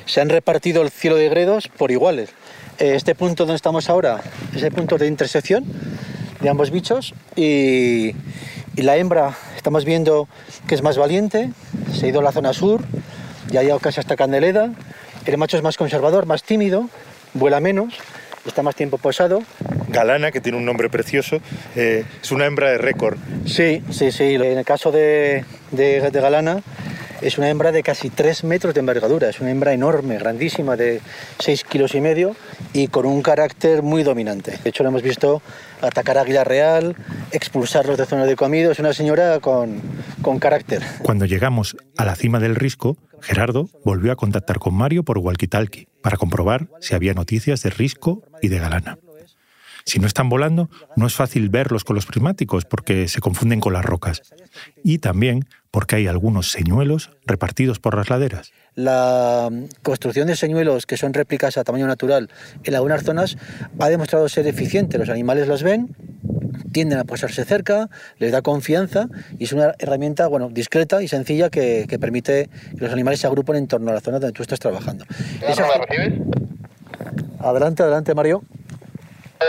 se 0.05 0.19
han 0.19 0.27
repartido 0.27 0.81
el 0.81 0.91
cielo 0.91 1.15
de 1.15 1.29
gredos 1.29 1.69
por 1.69 1.91
iguales. 1.91 2.31
Eh, 2.77 2.95
este 2.95 3.15
punto 3.15 3.45
donde 3.45 3.55
estamos 3.55 3.89
ahora 3.89 4.21
es 4.53 4.61
el 4.61 4.73
punto 4.73 4.97
de 4.97 5.07
intersección 5.07 5.63
de 6.41 6.49
ambos 6.49 6.71
bichos 6.71 7.13
y, 7.37 8.13
y 8.75 8.81
la 8.81 8.97
hembra 8.97 9.37
estamos 9.55 9.85
viendo 9.85 10.27
que 10.67 10.75
es 10.75 10.81
más 10.81 10.97
valiente, 10.97 11.51
se 11.93 12.05
ha 12.05 12.09
ido 12.09 12.19
a 12.19 12.23
la 12.23 12.33
zona 12.33 12.53
sur, 12.53 12.83
ya 13.49 13.61
ha 13.61 13.63
llegado 13.63 13.79
casi 13.79 13.99
hasta 14.01 14.15
Candeleda, 14.15 14.73
el 15.25 15.37
macho 15.37 15.57
es 15.57 15.63
más 15.63 15.77
conservador, 15.77 16.25
más 16.25 16.43
tímido, 16.43 16.89
vuela 17.33 17.59
menos, 17.59 17.93
está 18.45 18.63
más 18.63 18.75
tiempo 18.75 18.97
posado. 18.97 19.43
Galana, 19.89 20.31
que 20.31 20.41
tiene 20.41 20.57
un 20.57 20.65
nombre 20.65 20.89
precioso, 20.89 21.39
eh, 21.75 22.03
es 22.21 22.31
una 22.31 22.45
hembra 22.45 22.69
de 22.71 22.77
récord. 22.77 23.17
Sí, 23.45 23.83
sí, 23.91 24.11
sí. 24.11 24.35
En 24.35 24.57
el 24.57 24.65
caso 24.65 24.91
de, 24.91 25.45
de, 25.71 26.09
de 26.11 26.21
Galana, 26.21 26.61
es 27.21 27.37
una 27.37 27.49
hembra 27.49 27.71
de 27.71 27.83
casi 27.83 28.09
3 28.09 28.43
metros 28.43 28.73
de 28.73 28.79
envergadura, 28.79 29.29
es 29.29 29.39
una 29.39 29.51
hembra 29.51 29.73
enorme, 29.73 30.17
grandísima, 30.17 30.75
de 30.75 31.01
6 31.39 31.63
kilos 31.63 31.95
y 31.95 32.01
medio 32.01 32.35
y 32.73 32.87
con 32.87 33.05
un 33.05 33.21
carácter 33.21 33.83
muy 33.83 34.03
dominante. 34.03 34.57
De 34.63 34.69
hecho, 34.69 34.83
lo 34.83 34.89
hemos 34.89 35.01
visto 35.01 35.41
atacar 35.81 36.17
a 36.17 36.21
Águila 36.21 36.43
Real, 36.43 36.95
expulsarlos 37.31 37.97
de 37.97 38.05
zona 38.05 38.25
de 38.25 38.35
comido, 38.35 38.71
es 38.71 38.79
una 38.79 38.93
señora 38.93 39.39
con, 39.39 39.81
con 40.21 40.39
carácter. 40.39 40.83
Cuando 41.01 41.25
llegamos 41.25 41.75
a 41.97 42.05
la 42.05 42.15
cima 42.15 42.39
del 42.39 42.55
risco, 42.55 42.97
Gerardo 43.21 43.69
volvió 43.83 44.11
a 44.11 44.15
contactar 44.15 44.59
con 44.59 44.73
Mario 44.73 45.03
por 45.03 45.17
walkie-talkie 45.17 45.87
para 46.01 46.17
comprobar 46.17 46.67
si 46.79 46.95
había 46.95 47.13
noticias 47.13 47.61
de 47.61 47.69
Risco 47.69 48.23
y 48.41 48.47
de 48.47 48.59
Galana. 48.59 48.97
Si 49.89 49.97
no 49.97 50.05
están 50.05 50.29
volando, 50.29 50.69
no 50.95 51.07
es 51.07 51.15
fácil 51.15 51.49
verlos 51.49 51.83
con 51.83 51.95
los 51.95 52.05
prismáticos 52.05 52.63
porque 52.63 53.07
se 53.07 53.21
confunden 53.21 53.59
con 53.59 53.73
las 53.73 53.83
rocas. 53.83 54.21
Y 54.83 54.99
también 54.99 55.47
porque 55.71 55.95
hay 55.95 56.05
algunos 56.05 56.51
señuelos 56.51 57.09
repartidos 57.25 57.79
por 57.79 57.95
las 57.95 58.11
laderas. 58.11 58.51
La 58.75 59.49
construcción 59.81 60.27
de 60.27 60.35
señuelos 60.35 60.85
que 60.85 60.95
son 60.95 61.11
réplicas 61.11 61.57
a 61.57 61.63
tamaño 61.63 61.87
natural 61.87 62.29
en 62.63 62.75
algunas 62.75 63.03
zonas 63.03 63.35
ha 63.79 63.89
demostrado 63.89 64.29
ser 64.29 64.45
eficiente. 64.45 64.99
Los 64.99 65.09
animales 65.09 65.47
las 65.47 65.63
ven, 65.63 65.95
tienden 66.71 66.99
a 66.99 67.03
posarse 67.03 67.43
cerca, 67.43 67.89
les 68.19 68.31
da 68.31 68.43
confianza 68.43 69.07
y 69.39 69.45
es 69.45 69.53
una 69.53 69.73
herramienta 69.79 70.27
bueno, 70.27 70.49
discreta 70.49 71.01
y 71.01 71.07
sencilla 71.07 71.49
que, 71.49 71.87
que 71.89 71.97
permite 71.97 72.47
que 72.77 72.85
los 72.85 72.93
animales 72.93 73.21
se 73.21 73.25
agrupen 73.25 73.55
en 73.55 73.67
torno 73.67 73.89
a 73.89 73.95
la 73.95 74.01
zona 74.01 74.19
donde 74.19 74.33
tú 74.33 74.43
estás 74.43 74.59
trabajando. 74.59 75.03
¿Esa 75.41 75.65
recibes? 75.79 76.13
Adelante, 77.39 77.81
adelante, 77.81 78.13
Mario. 78.13 78.43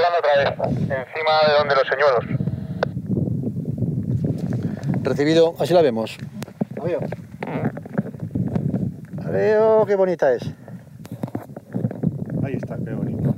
Llegando 0.01 0.19
otra 0.19 0.33
vez, 0.39 0.49
encima 0.81 1.33
de 1.47 1.53
donde 1.59 1.75
los 1.75 1.87
señuelos. 1.87 2.25
Recibido, 5.03 5.55
así 5.59 5.75
la 5.75 5.83
vemos. 5.83 6.17
La 6.77 6.85
veo. 6.85 7.01
La 9.23 9.31
veo, 9.31 9.85
qué 9.87 9.95
bonita 9.97 10.33
es. 10.33 10.43
Ahí 12.43 12.55
está, 12.55 12.79
qué 12.83 12.95
bonito. 12.95 13.35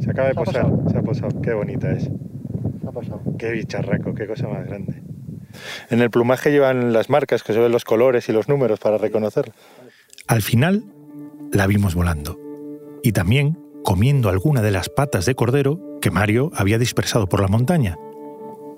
Se 0.00 0.10
acaba 0.10 0.28
de 0.28 0.34
Se 0.34 0.40
posar, 0.40 0.62
posado. 0.70 0.90
se 0.90 0.98
ha 0.98 1.02
posado, 1.02 1.42
qué 1.42 1.52
bonita 1.54 1.90
es. 1.90 2.04
¿Qué 2.80 2.86
ha 2.86 2.92
pasado? 2.92 3.20
Qué 3.36 3.50
bicharraco, 3.50 4.14
qué 4.14 4.28
cosa 4.28 4.46
más 4.46 4.66
grande. 4.66 5.02
En 5.90 6.00
el 6.00 6.10
plumaje 6.10 6.52
llevan 6.52 6.92
las 6.92 7.10
marcas, 7.10 7.42
que 7.42 7.52
se 7.52 7.58
ven 7.58 7.72
los 7.72 7.84
colores 7.84 8.28
y 8.28 8.32
los 8.32 8.48
números 8.48 8.78
para 8.78 8.98
reconocerlo. 8.98 9.52
Al 10.28 10.42
final, 10.42 10.84
la 11.50 11.66
vimos 11.66 11.96
volando. 11.96 12.38
Y 13.02 13.10
también 13.12 13.58
comiendo 13.92 14.28
alguna 14.28 14.60
de 14.60 14.70
las 14.70 14.90
patas 14.90 15.24
de 15.24 15.34
cordero 15.34 15.80
que 16.02 16.10
Mario 16.10 16.50
había 16.54 16.76
dispersado 16.76 17.26
por 17.26 17.40
la 17.40 17.48
montaña. 17.48 17.96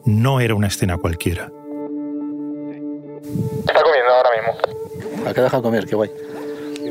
No 0.04 0.38
era 0.38 0.54
una 0.54 0.68
escena 0.68 0.98
cualquiera. 0.98 1.50
Está 3.66 3.82
comiendo 3.82 4.12
ahora 4.14 4.30
mismo. 4.36 5.28
Acá 5.28 5.42
deja 5.42 5.60
comer, 5.60 5.86
qué 5.86 5.96
guay. 5.96 6.12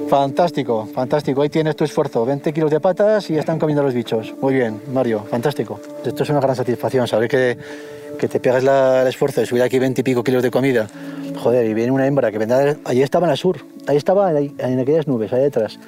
Fantástico, 0.09 0.85
fantástico. 0.93 1.41
Ahí 1.41 1.47
tienes 1.49 1.77
tu 1.77 1.85
esfuerzo. 1.85 2.25
20 2.25 2.51
kilos 2.51 2.69
de 2.71 2.81
patas 2.81 3.29
y 3.29 3.35
ya 3.35 3.39
están 3.39 3.57
comiendo 3.57 3.83
los 3.83 3.93
bichos. 3.93 4.33
Muy 4.41 4.53
bien, 4.53 4.81
Mario, 4.91 5.23
fantástico. 5.29 5.79
Esto 6.03 6.23
es 6.23 6.29
una 6.29 6.41
gran 6.41 6.57
satisfacción, 6.57 7.07
saber 7.07 7.29
que, 7.29 7.57
que 8.19 8.27
te 8.27 8.41
pegas 8.41 8.65
la- 8.65 9.03
el 9.03 9.07
esfuerzo 9.07 9.39
de 9.39 9.47
subir 9.47 9.63
aquí 9.63 9.79
20 9.79 10.01
y 10.01 10.03
pico 10.03 10.25
kilos 10.25 10.43
de 10.43 10.51
comida. 10.51 10.87
Joder, 11.41 11.65
y 11.65 11.73
viene 11.73 11.93
una 11.93 12.05
hembra 12.05 12.33
que 12.33 12.37
vendrá. 12.37 12.75
Allí 12.83 13.01
estaba 13.01 13.27
en 13.27 13.29
la 13.29 13.37
sur, 13.37 13.59
ahí 13.87 13.95
estaba 13.95 14.27
ahí, 14.27 14.53
en 14.57 14.77
aquellas 14.77 15.07
nubes, 15.07 15.31
ahí 15.31 15.43
detrás. 15.43 15.79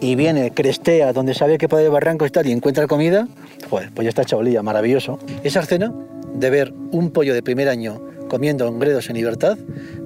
Y 0.00 0.14
viene, 0.14 0.52
crestea, 0.52 1.12
donde 1.12 1.34
sabe 1.34 1.58
que 1.58 1.68
puede 1.68 1.82
haber 1.82 1.92
barrancos 1.92 2.28
y 2.28 2.30
tal, 2.30 2.46
y 2.46 2.52
encuentra 2.52 2.86
comida. 2.86 3.28
Joder, 3.68 3.90
pues 3.94 4.04
ya 4.04 4.10
está 4.10 4.24
chabolilla, 4.24 4.62
maravilloso. 4.62 5.18
Esa 5.42 5.60
escena 5.60 5.92
de 6.34 6.50
ver 6.50 6.72
un 6.92 7.10
pollo 7.10 7.34
de 7.34 7.42
primer 7.42 7.68
año 7.68 8.00
comiendo 8.28 8.68
en 8.68 8.78
gredos 8.78 9.08
en 9.08 9.16
libertad, 9.16 9.58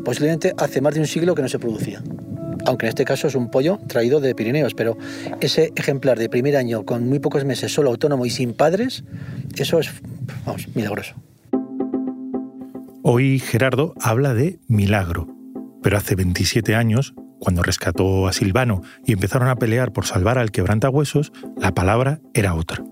posiblemente 0.05 0.55
hace 0.57 0.81
más 0.81 0.95
de 0.95 1.01
un 1.01 1.07
siglo 1.07 1.35
que 1.35 1.43
no 1.43 1.49
se 1.49 1.59
producía 1.59 2.03
aunque 2.67 2.87
en 2.87 2.91
este 2.91 3.05
caso 3.05 3.27
es 3.27 3.35
un 3.35 3.51
pollo 3.51 3.79
traído 3.87 4.21
de 4.21 4.35
Pirineos, 4.35 4.75
pero 4.75 4.97
ese 5.41 5.73
ejemplar 5.77 6.19
de 6.19 6.29
primer 6.29 6.57
año 6.57 6.85
con 6.85 7.09
muy 7.09 7.19
pocos 7.19 7.45
meses, 7.45 7.73
solo 7.73 7.91
autónomo 7.91 8.27
y 8.27 8.31
sin 8.31 8.55
padres, 8.55 9.05
eso 9.57 9.79
es, 9.79 9.91
vamos, 10.45 10.69
milagroso. 10.75 11.15
Hoy 13.03 13.41
Gerardo 13.41 13.95
habla 14.01 14.35
de 14.35 14.61
milagro, 14.69 15.27
pero 15.83 15.97
hace 15.97 16.15
27 16.15 16.75
años, 16.75 17.15
cuando 17.43 17.65
rescató 17.65 18.29
a 18.29 18.33
Silvano 18.33 18.83
y 19.05 19.15
empezaron 19.15 19.49
a 19.49 19.57
pelear 19.57 19.93
por 19.93 20.07
salvar 20.07 20.39
al 20.39 20.53
quebrantahuesos, 20.53 21.33
la 21.57 21.75
palabra 21.75 22.21
era 22.35 22.55
otra. 22.55 22.85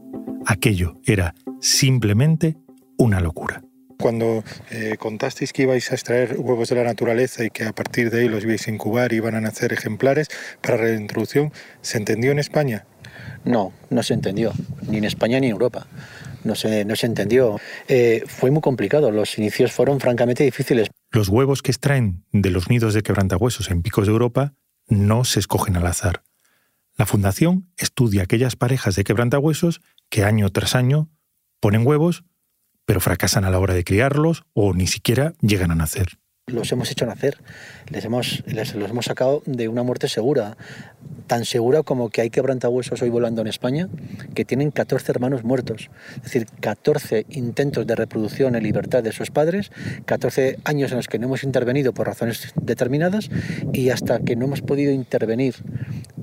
Aquello 0.44 0.98
era 1.06 1.36
simplemente 1.60 2.56
una 2.98 3.20
locura. 3.20 3.62
Cuando 4.00 4.42
eh, 4.72 4.96
contasteis 4.98 5.52
que 5.52 5.62
ibais 5.62 5.92
a 5.92 5.94
extraer 5.94 6.34
huevos 6.36 6.68
de 6.68 6.74
la 6.74 6.82
naturaleza 6.82 7.44
y 7.44 7.50
que 7.50 7.62
a 7.62 7.72
partir 7.72 8.10
de 8.10 8.22
ahí 8.22 8.28
los 8.28 8.42
ibais 8.42 8.66
a 8.66 8.72
incubar 8.72 9.12
y 9.12 9.16
iban 9.16 9.36
a 9.36 9.40
nacer 9.40 9.72
ejemplares 9.72 10.26
para 10.60 10.78
reintroducción, 10.78 11.52
¿se 11.80 11.98
entendió 11.98 12.32
en 12.32 12.40
España? 12.40 12.86
No, 13.44 13.72
no 13.88 14.02
se 14.02 14.14
entendió, 14.14 14.52
ni 14.88 14.98
en 14.98 15.04
España 15.04 15.38
ni 15.38 15.46
en 15.46 15.52
Europa. 15.52 15.86
No 16.44 16.54
se, 16.54 16.84
no 16.84 16.96
se 16.96 17.06
entendió. 17.06 17.60
Eh, 17.88 18.22
fue 18.26 18.50
muy 18.50 18.60
complicado, 18.60 19.10
los 19.10 19.38
inicios 19.38 19.72
fueron 19.72 20.00
francamente 20.00 20.44
difíciles. 20.44 20.88
Los 21.10 21.28
huevos 21.28 21.62
que 21.62 21.70
extraen 21.70 22.24
de 22.32 22.50
los 22.50 22.68
nidos 22.68 22.94
de 22.94 23.02
quebrantahuesos 23.02 23.70
en 23.70 23.82
picos 23.82 24.06
de 24.06 24.12
Europa 24.12 24.54
no 24.88 25.24
se 25.24 25.40
escogen 25.40 25.76
al 25.76 25.86
azar. 25.86 26.22
La 26.96 27.06
Fundación 27.06 27.70
estudia 27.76 28.22
aquellas 28.22 28.56
parejas 28.56 28.94
de 28.94 29.04
quebrantahuesos 29.04 29.80
que 30.08 30.24
año 30.24 30.50
tras 30.50 30.74
año 30.74 31.08
ponen 31.60 31.86
huevos, 31.86 32.24
pero 32.84 33.00
fracasan 33.00 33.44
a 33.44 33.50
la 33.50 33.58
hora 33.58 33.74
de 33.74 33.84
criarlos 33.84 34.44
o 34.52 34.74
ni 34.74 34.86
siquiera 34.86 35.34
llegan 35.40 35.70
a 35.70 35.74
nacer. 35.74 36.18
Los 36.52 36.72
hemos 36.72 36.90
hecho 36.90 37.06
nacer, 37.06 37.38
les 37.88 38.04
hemos, 38.04 38.42
les, 38.46 38.74
los 38.74 38.90
hemos 38.90 39.06
sacado 39.06 39.42
de 39.46 39.68
una 39.68 39.82
muerte 39.82 40.08
segura, 40.08 40.56
tan 41.26 41.44
segura 41.44 41.82
como 41.82 42.10
que 42.10 42.22
hay 42.22 42.30
quebrantahuesos 42.30 43.02
hoy 43.02 43.10
volando 43.10 43.40
en 43.40 43.46
España 43.46 43.88
que 44.34 44.44
tienen 44.44 44.70
14 44.70 45.12
hermanos 45.12 45.44
muertos, 45.44 45.90
es 46.16 46.22
decir, 46.22 46.46
14 46.60 47.26
intentos 47.30 47.86
de 47.86 47.94
reproducción 47.94 48.56
en 48.56 48.62
libertad 48.62 49.02
de 49.02 49.12
sus 49.12 49.30
padres, 49.30 49.70
14 50.06 50.58
años 50.64 50.90
en 50.90 50.96
los 50.96 51.08
que 51.08 51.18
no 51.18 51.26
hemos 51.26 51.44
intervenido 51.44 51.92
por 51.92 52.06
razones 52.06 52.52
determinadas 52.60 53.30
y 53.72 53.90
hasta 53.90 54.18
que 54.20 54.36
no 54.36 54.46
hemos 54.46 54.60
podido 54.62 54.92
intervenir 54.92 55.54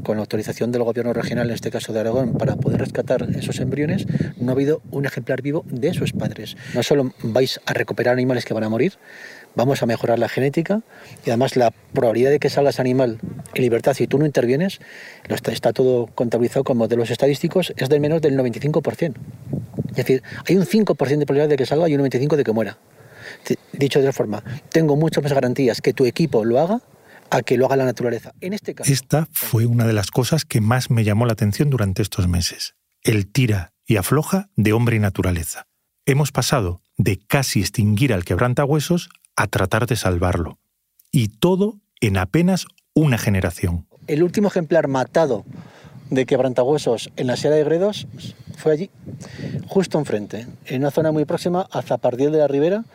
con 0.04 0.18
la 0.18 0.22
autorización 0.22 0.72
del 0.72 0.84
gobierno 0.84 1.14
regional, 1.14 1.48
en 1.48 1.56
este 1.56 1.72
caso 1.72 1.94
de 1.94 2.00
Aragón, 2.00 2.34
para 2.34 2.56
poder 2.56 2.80
rescatar 2.80 3.28
esos 3.36 3.60
embriones, 3.60 4.06
no 4.38 4.52
ha 4.52 4.54
habido 4.54 4.82
un 4.92 5.06
ejemplar 5.06 5.42
vivo 5.42 5.66
de 5.68 5.94
sus 5.94 6.14
padres. 6.14 6.58
No 6.74 6.84
solo 6.84 7.14
vais 7.24 7.60
a 7.66 7.74
recuperar 7.74 8.14
animales 8.14 8.46
que 8.46 8.54
van 8.54 8.64
a 8.64 8.70
morir, 8.70 8.94
vamos 9.56 9.82
a 9.82 9.86
mejorar 9.86 10.20
la 10.20 10.30
genética 10.30 10.82
y 11.26 11.30
además 11.30 11.56
la 11.56 11.72
probabilidad 11.94 12.32
de 12.32 12.40
que 12.40 12.50
salgas 12.50 12.80
animal 12.80 13.20
en 13.54 13.62
libertad 13.62 13.94
si 13.94 14.08
tú 14.08 14.20
no 14.20 14.26
intervienes, 14.26 14.80
está, 15.28 15.74
todo 15.74 16.08
contabilizado 16.08 16.64
con 16.64 16.78
modelos 16.78 17.10
estadísticos, 17.10 17.74
es 17.76 17.90
del 17.90 18.00
menos 18.00 18.22
del 18.22 18.38
95%. 18.38 19.14
Es 19.90 19.96
decir, 19.96 20.24
hay 20.48 20.56
un 20.58 20.66
5% 20.66 21.18
de 21.18 21.26
probabilidad 21.26 21.50
de 21.50 21.58
que 21.58 21.66
salga 21.66 21.90
y 21.90 21.96
un 21.96 22.02
95% 22.02 22.36
de 22.36 22.44
que 22.44 22.52
muera. 22.52 22.78
Dicho 23.74 24.00
de 24.00 24.06
otra 24.06 24.14
forma, 24.14 24.44
tengo 24.70 24.96
muchas 24.96 25.24
más 25.24 25.34
garantías 25.34 25.82
que 25.82 25.94
tu 25.94 26.06
equipo 26.06 26.46
lo 26.46 26.60
haga 26.60 26.82
a 27.30 27.42
que 27.42 27.58
lo 27.58 27.66
haga 27.66 27.76
la 27.76 27.86
naturaleza. 27.86 28.34
En 28.42 28.54
este 28.54 28.74
caso, 28.74 28.92
Esta 28.92 29.28
fue 29.32 29.66
una 29.66 29.86
de 29.86 29.94
las 29.94 30.12
cosas 30.12 30.46
que 30.46 30.62
más 30.62 30.90
me 30.90 31.04
llamó 31.04 31.26
la 31.26 31.34
atención 31.34 31.70
durante 31.70 32.02
estos 32.02 32.28
meses. 32.28 32.76
El 33.04 33.32
tira 33.32 33.74
y 33.86 33.98
afloja 33.98 34.50
de 34.56 34.74
hombre 34.74 34.98
y 34.98 35.00
naturaleza. 35.00 35.68
Hemos 36.06 36.32
pasado 36.32 36.82
de 36.98 37.18
casi 37.18 37.60
extinguir 37.62 38.14
al 38.14 38.26
quebrantahuesos 38.26 39.10
a 39.36 39.48
tratar 39.48 39.88
de 39.88 39.96
salvarlo. 39.96 40.60
Y 41.12 41.30
todo 41.30 41.80
en 42.02 42.18
apenas 42.18 42.66
una 42.94 43.18
generación. 43.18 43.88
el 44.08 44.24
último 44.24 44.48
ejemplar 44.48 44.88
matado 44.88 45.46
de 46.10 46.26
quebrantahuesos 46.26 47.12
en 47.18 47.28
la 47.28 47.36
Sierra 47.36 47.58
de 47.58 47.64
Gredos 47.66 48.08
fue 48.58 48.72
allí, 48.72 48.90
justo 49.68 50.00
enfrente, 50.00 50.48
en 50.66 50.82
una 50.82 50.92
zona 50.92 51.12
muy 51.12 51.26
próxima 51.26 51.68
a 51.72 51.82
Zapardiel 51.82 52.32
de 52.32 52.38
la 52.40 52.48
Ribera, 52.48 52.86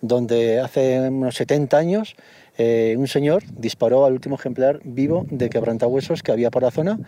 donde 0.00 0.60
hace 0.60 1.08
unos 1.08 1.36
70 1.36 1.76
años 1.76 2.16
eh, 2.58 2.94
un 2.98 3.08
señor 3.08 3.42
disparó 3.56 4.04
al 4.04 4.12
último 4.12 4.36
ejemplar 4.36 4.80
vivo 4.84 5.26
de 5.30 5.48
quebrantahuesos 5.50 6.22
que 6.22 6.32
había 6.32 6.50
por 6.50 6.62
la 6.62 6.70
zona, 6.70 6.98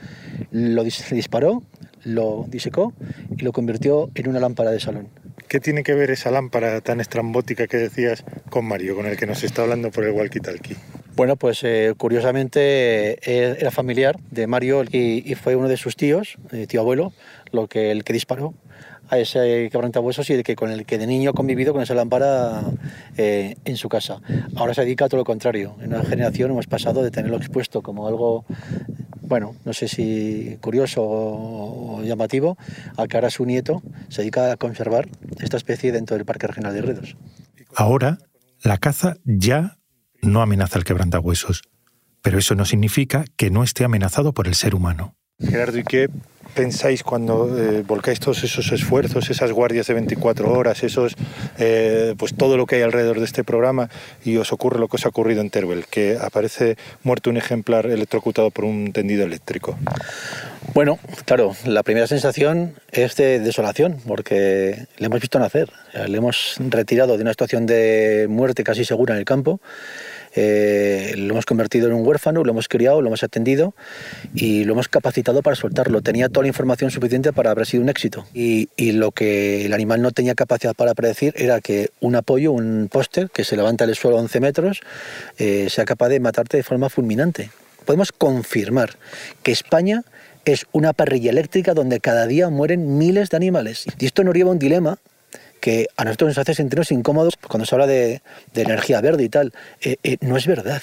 lo 0.51 0.85
disparó, 0.85 1.63
lo 2.05 2.47
disecó 2.49 2.93
y 3.37 3.43
lo 3.43 3.53
convirtió 3.53 4.11
en 4.15 4.29
una 4.29 4.41
lámpara 4.41 4.71
de 4.71 4.81
salón. 4.81 5.09
¿Qué 5.49 5.61
tiene 5.61 5.83
que 5.83 5.95
ver 5.95 6.11
esa 6.11 6.31
lámpara 6.31 6.81
tan 6.81 7.01
estrambótica 7.01 7.67
que 7.67 7.77
decías 7.77 8.25
con 8.51 8.67
Mario, 8.67 8.97
con 8.97 9.07
el 9.07 9.17
que 9.17 9.27
nos 9.27 9.45
está 9.45 9.63
hablando 9.63 9.91
por 9.91 10.05
el 10.05 10.13
walkie-talkie? 10.13 10.77
Bueno, 11.17 11.37
pues 11.37 11.63
eh, 11.63 11.95
curiosamente 11.97 13.19
eh, 13.23 13.57
era 13.61 13.71
familiar 13.71 14.19
de 14.33 14.49
Mario 14.49 14.83
y, 14.83 15.35
fue 15.37 15.55
uno 15.55 15.69
de 15.69 15.77
sus 15.77 15.95
tíos, 15.95 16.39
eh, 16.51 16.67
tío 16.67 16.81
abuelo, 16.81 17.13
lo 17.53 17.69
que, 17.69 17.93
el 17.93 18.03
que 18.03 18.13
disparó 18.13 18.55
a 19.15 19.19
ese 19.19 19.69
quebrantahuesos 19.71 20.29
y 20.31 20.37
de 20.37 20.43
que 20.43 20.55
con 20.57 20.71
el 20.71 20.85
que 20.85 20.99
de 20.99 21.07
niño 21.07 21.31
ha 21.31 21.33
convivido 21.33 21.73
con 21.73 21.83
esa 21.83 21.95
lámpara 21.95 22.63
en 23.17 23.77
su 23.77 23.89
casa. 23.89 24.21
Ahora 24.57 24.75
se 24.75 24.83
dedica 24.83 25.07
a 25.07 25.09
todo 25.09 25.19
lo 25.19 25.25
contrario. 25.25 25.77
En 25.81 25.95
una 25.95 26.05
generación 26.05 26.51
hemos 26.51 26.67
pasado 26.67 27.03
de 27.03 27.11
tenerlo 27.11 27.37
expuesto 27.37 27.83
como 27.83 28.07
algo, 28.07 28.45
bueno, 29.23 29.55
no 29.65 29.73
sé 29.73 29.89
si 29.89 30.59
curioso 30.61 31.03
o, 31.03 32.03
llamativo, 32.03 32.57
a 32.97 33.07
que 33.07 33.17
ahora 33.17 33.31
su 33.31 33.45
nieto 33.45 33.83
se 34.09 34.23
dedica 34.23 34.53
a 34.53 34.57
conservar 34.57 35.09
esta 35.41 35.57
especie 35.57 35.93
dentro 35.93 36.17
del 36.17 36.27
Parque 36.27 36.47
Regional 36.47 36.75
de 36.75 36.83
Redos. 36.83 37.17
Ahora, 37.75 38.19
la 38.63 38.79
caza 38.79 39.17
ya 39.25 39.79
no 40.23 40.43
amenaza 40.43 40.79
el 40.79 40.85
quebrantahuesos, 40.85 41.63
pero 42.23 42.39
eso 42.39 42.55
no 42.55 42.65
significa 42.65 43.25
que 43.37 43.51
no 43.51 43.63
esté 43.63 43.85
amenazado 43.85 44.33
por 44.33 44.47
el 44.47 44.55
ser 44.55 44.75
humano. 44.75 45.17
Gerardo, 45.39 45.79
¿y 45.79 45.85
qué 45.85 46.09
pensáis 46.55 47.03
cuando 47.03 47.49
eh, 47.59 47.83
volcáis 47.83 48.21
todos 48.21 48.43
esos 48.45 48.71
esfuerzos, 48.73 49.29
esas 49.29 49.53
guardias 49.53 49.87
de 49.87 49.95
24 49.95 50.51
horas, 50.53 50.83
esos, 50.83 51.15
eh, 51.59 52.15
pues 52.17 52.35
todo 52.35 52.57
lo 52.57 52.67
que 52.67 52.77
hay 52.77 52.83
alrededor 52.83 53.19
de 53.19 53.25
este 53.25 53.45
programa 53.45 53.91
y 54.25 54.37
os 54.37 54.53
ocurre 54.53 54.79
lo 54.79 54.89
que 54.89 54.97
os 54.97 55.07
ha 55.07 55.09
ocurrido 55.09 55.41
en 55.41 55.51
Teruel, 55.51 55.87
que 55.87 56.17
aparece 56.21 56.77
muerto 57.03 57.31
un 57.31 57.37
ejemplar 57.37 57.87
electrocutado 57.87 58.51
por 58.51 58.65
un 58.65 58.93
tendido 58.93 59.25
eléctrico? 59.25 59.77
Bueno, 60.73 60.99
claro, 61.25 61.55
la 61.65 61.83
primera 61.83 62.07
sensación 62.07 62.75
es 62.91 63.17
de 63.17 63.39
desolación, 63.39 63.99
porque 64.07 64.87
le 64.99 65.07
hemos 65.07 65.21
visto 65.21 65.39
nacer, 65.39 65.71
le 66.09 66.19
hemos 66.19 66.57
retirado 66.59 67.17
de 67.17 67.23
una 67.23 67.33
situación 67.33 67.67
de 67.67 68.27
muerte 68.29 68.65
casi 68.65 68.85
segura 68.85 69.15
en 69.15 69.19
el 69.19 69.25
campo 69.25 69.61
eh, 70.35 71.15
lo 71.17 71.33
hemos 71.33 71.47
convertido 71.47 71.87
en 71.89 71.95
un 71.95 72.07
huérfano, 72.07 72.45
lo 72.45 72.51
hemos 72.51 72.69
criado, 72.69 73.01
lo 73.01 73.09
hemos 73.09 73.23
atendido 73.23 73.75
y 74.35 74.65
lo 74.65 74.73
hemos 74.73 74.89
capacitado 74.89 75.43
para 75.43 75.57
soltarlo. 75.57 76.03
Tenía 76.03 76.29
toda 76.29 76.43
la 76.43 76.49
información 76.49 76.91
suficiente 76.91 77.33
para 77.33 77.53
haber 77.53 77.67
sido 77.67 77.83
un 77.83 77.89
éxito. 77.89 78.27
Y, 78.35 78.69
lo 78.95 79.11
que 79.11 79.67
el 79.67 79.73
animal 79.73 80.03
no 80.03 80.13
tenía 80.13 80.35
capacidad 80.35 80.75
para 80.75 80.95
predecir 80.95 81.35
era 81.37 81.61
que 81.61 81.91
un 82.01 82.15
apoyo, 82.15 82.53
un 82.53 82.89
póster 82.91 83.29
que 83.31 83.43
se 83.43 83.57
levanta 83.57 83.87
del 83.87 83.97
suelo 83.97 84.19
a 84.19 84.21
11 84.21 84.41
metros, 84.41 84.81
eh, 85.39 85.69
sea 85.69 85.85
capaz 85.85 86.11
de 86.11 86.21
matarte 86.21 86.59
de 86.59 86.63
forma 86.63 86.89
fulminante. 86.89 87.51
Podemos 87.85 88.13
confirmar 88.13 88.97
que 89.43 89.53
España 89.53 90.05
es 90.45 90.67
una 90.73 90.93
parrilla 90.93 91.31
eléctrica 91.31 91.75
donde 91.75 92.01
cada 92.01 92.27
día 92.27 92.51
mueren 92.51 92.99
miles 92.99 93.31
de 93.31 93.37
animales. 93.37 93.87
Y 93.99 94.07
esto 94.07 94.23
nos 94.23 94.35
lleva 94.35 94.51
a 94.51 94.53
un 94.53 94.59
dilema 94.59 94.99
que 95.65 95.89
a 95.97 96.05
nosotros 96.05 96.29
nos 96.29 96.37
hace 96.37 96.55
sentirnos 96.55 96.93
incómodos 96.93 97.39
cuando 97.49 97.65
se 97.65 97.75
habla 97.75 97.87
de, 97.87 98.21
energía 98.55 99.01
verde 99.01 99.25
y 99.25 99.31
tal. 99.31 99.55
Eh, 99.81 99.97
eh, 100.03 100.19
no 100.21 100.37
es 100.37 100.47
verdad. 100.47 100.83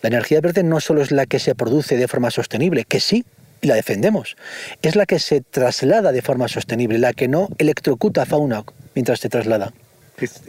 La 0.00 0.08
energía 0.08 0.40
verde 0.40 0.62
no 0.62 0.80
solo 0.80 1.02
es 1.02 1.10
la 1.10 1.26
que 1.26 1.38
se 1.38 1.54
produce 1.54 1.98
de 1.98 2.08
forma 2.08 2.30
sostenible, 2.30 2.86
que 2.86 3.00
sí, 3.00 3.26
y 3.60 3.66
la 3.66 3.74
defendemos, 3.74 4.38
es 4.80 4.96
la 4.96 5.04
que 5.04 5.18
se 5.18 5.42
traslada 5.42 6.10
de 6.10 6.22
forma 6.22 6.48
sostenible, 6.48 6.98
la 6.98 7.12
que 7.12 7.28
no 7.28 7.50
electrocuta 7.58 8.24
fauna 8.24 8.64
mientras 8.94 9.20
se 9.20 9.28
traslada. 9.28 9.74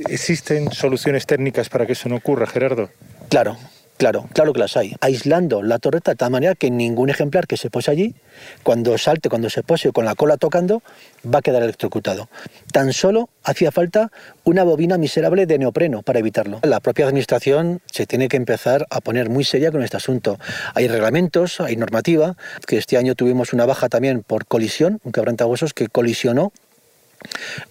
¿Existen 0.08 0.72
soluciones 0.72 1.26
técnicas 1.26 1.68
para 1.68 1.86
que 1.86 1.92
eso 1.92 2.08
no 2.08 2.16
ocurra, 2.16 2.48
Gerardo? 2.48 2.90
Claro, 3.28 3.58
Claro, 3.98 4.28
claro 4.34 4.52
que 4.52 4.60
las 4.60 4.76
hay. 4.76 4.94
Aislando 5.00 5.64
la 5.64 5.80
torreta 5.80 6.12
de 6.12 6.18
tal 6.18 6.30
manera 6.30 6.54
que 6.56 6.70
ningún 6.70 7.10
ejemplar 7.10 7.48
que 7.48 7.56
se 7.56 7.70
pose 7.70 7.92
allí, 7.92 8.14
cuando 8.62 8.98
salte, 8.98 9.30
cuando 9.30 9.50
se 9.50 9.64
pose 9.64 9.94
con 9.94 10.04
la 10.04 10.16
cola 10.16 10.36
tocando, 10.36 10.84
va 11.26 11.40
a 11.40 11.42
quedar 11.42 11.64
electrocutado. 11.64 12.28
Tan 12.74 12.92
solo 12.92 13.30
hacía 13.44 13.72
falta 13.72 14.12
una 14.44 14.64
bobina 14.64 14.98
miserable 14.98 15.46
de 15.46 15.58
neopreno 15.60 16.02
para 16.02 16.20
evitarlo. 16.20 16.60
La 16.64 16.82
propia 16.82 17.06
administración 17.06 17.82
se 17.90 18.06
tiene 18.06 18.28
que 18.28 18.36
empezar 18.36 18.86
a 18.90 19.00
poner 19.00 19.30
muy 19.30 19.46
seria 19.46 19.72
con 19.72 19.82
este 19.82 19.96
asunto. 19.96 20.40
Hay 20.74 20.90
reglamentos, 20.90 21.62
hay 21.62 21.78
normativa, 21.78 22.36
que 22.68 22.78
este 22.78 22.98
año 22.98 23.16
tuvimos 23.16 23.54
una 23.54 23.66
baja 23.66 23.88
también 23.88 24.24
por 24.24 24.46
colisión, 24.46 25.00
un 25.06 25.14
quebrantahuesos 25.14 25.74
que 25.74 25.88
colisionó 25.88 26.52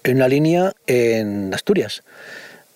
en 0.03 0.17
una 0.17 0.29
línea 0.29 0.73
en 0.87 1.53
Asturias. 1.53 2.03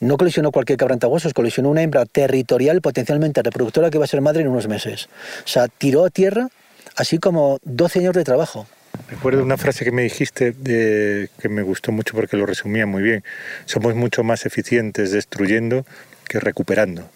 No 0.00 0.16
colisionó 0.16 0.52
cualquier 0.52 0.78
quebrantahuesos, 0.78 1.34
colisionó 1.34 1.70
una 1.70 1.82
hembra 1.82 2.06
territorial 2.06 2.80
potencialmente 2.80 3.42
reproductora 3.42 3.90
que 3.90 3.98
va 3.98 4.04
a 4.04 4.08
ser 4.08 4.20
madre 4.20 4.42
en 4.42 4.48
unos 4.48 4.68
meses. 4.68 5.08
O 5.44 5.48
sea, 5.48 5.68
tiró 5.68 6.04
a 6.04 6.11
tierra 6.11 6.48
así 6.96 7.18
como 7.18 7.58
12 7.64 8.00
años 8.00 8.14
de 8.14 8.24
trabajo. 8.24 8.66
Recuerdo 9.11 9.42
una 9.42 9.56
frase 9.56 9.84
que 9.84 9.92
me 9.92 10.02
dijiste 10.02 10.54
que 10.54 11.48
me 11.48 11.62
gustó 11.62 11.92
mucho 11.92 12.14
porque 12.14 12.37
lo 12.37 12.46
resumía 12.46 12.87
muy 12.87 13.02
bien. 13.02 13.24
Somos 13.64 13.94
mucho 13.94 14.24
más 14.24 14.44
eficientes 14.46 15.12
destruyendo 15.12 15.87
que 16.28 16.40
recuperando. 16.40 17.08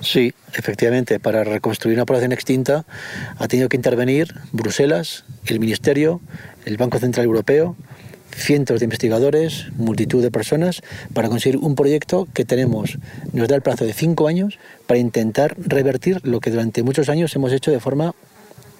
Sí, 0.00 0.34
efectivamente, 0.54 1.18
para 1.18 1.42
reconstruir 1.44 1.96
una 1.96 2.06
población 2.06 2.32
extinta 2.32 2.84
ha 3.38 3.48
tenido 3.48 3.68
que 3.68 3.76
intervenir 3.76 4.34
Bruselas, 4.52 5.24
el 5.46 5.58
Ministerio, 5.58 6.20
el 6.64 6.76
Banco 6.76 6.98
Central 6.98 7.26
Europeo, 7.26 7.76
cientos 8.36 8.80
de 8.80 8.84
investigadores, 8.84 9.66
multitud 9.76 10.22
de 10.22 10.30
personas, 10.30 10.82
para 11.12 11.28
conseguir 11.28 11.58
un 11.58 11.74
proyecto 11.74 12.28
que 12.34 12.44
tenemos, 12.44 12.98
nos 13.32 13.48
da 13.48 13.56
el 13.56 13.62
plazo 13.62 13.84
de 13.84 13.92
cinco 13.92 14.28
años 14.28 14.58
para 14.86 15.00
intentar 15.00 15.56
revertir 15.58 16.20
lo 16.24 16.40
que 16.40 16.50
durante 16.50 16.82
muchos 16.82 17.08
años 17.08 17.34
hemos 17.34 17.52
hecho 17.52 17.70
de 17.70 17.80
forma 17.80 18.14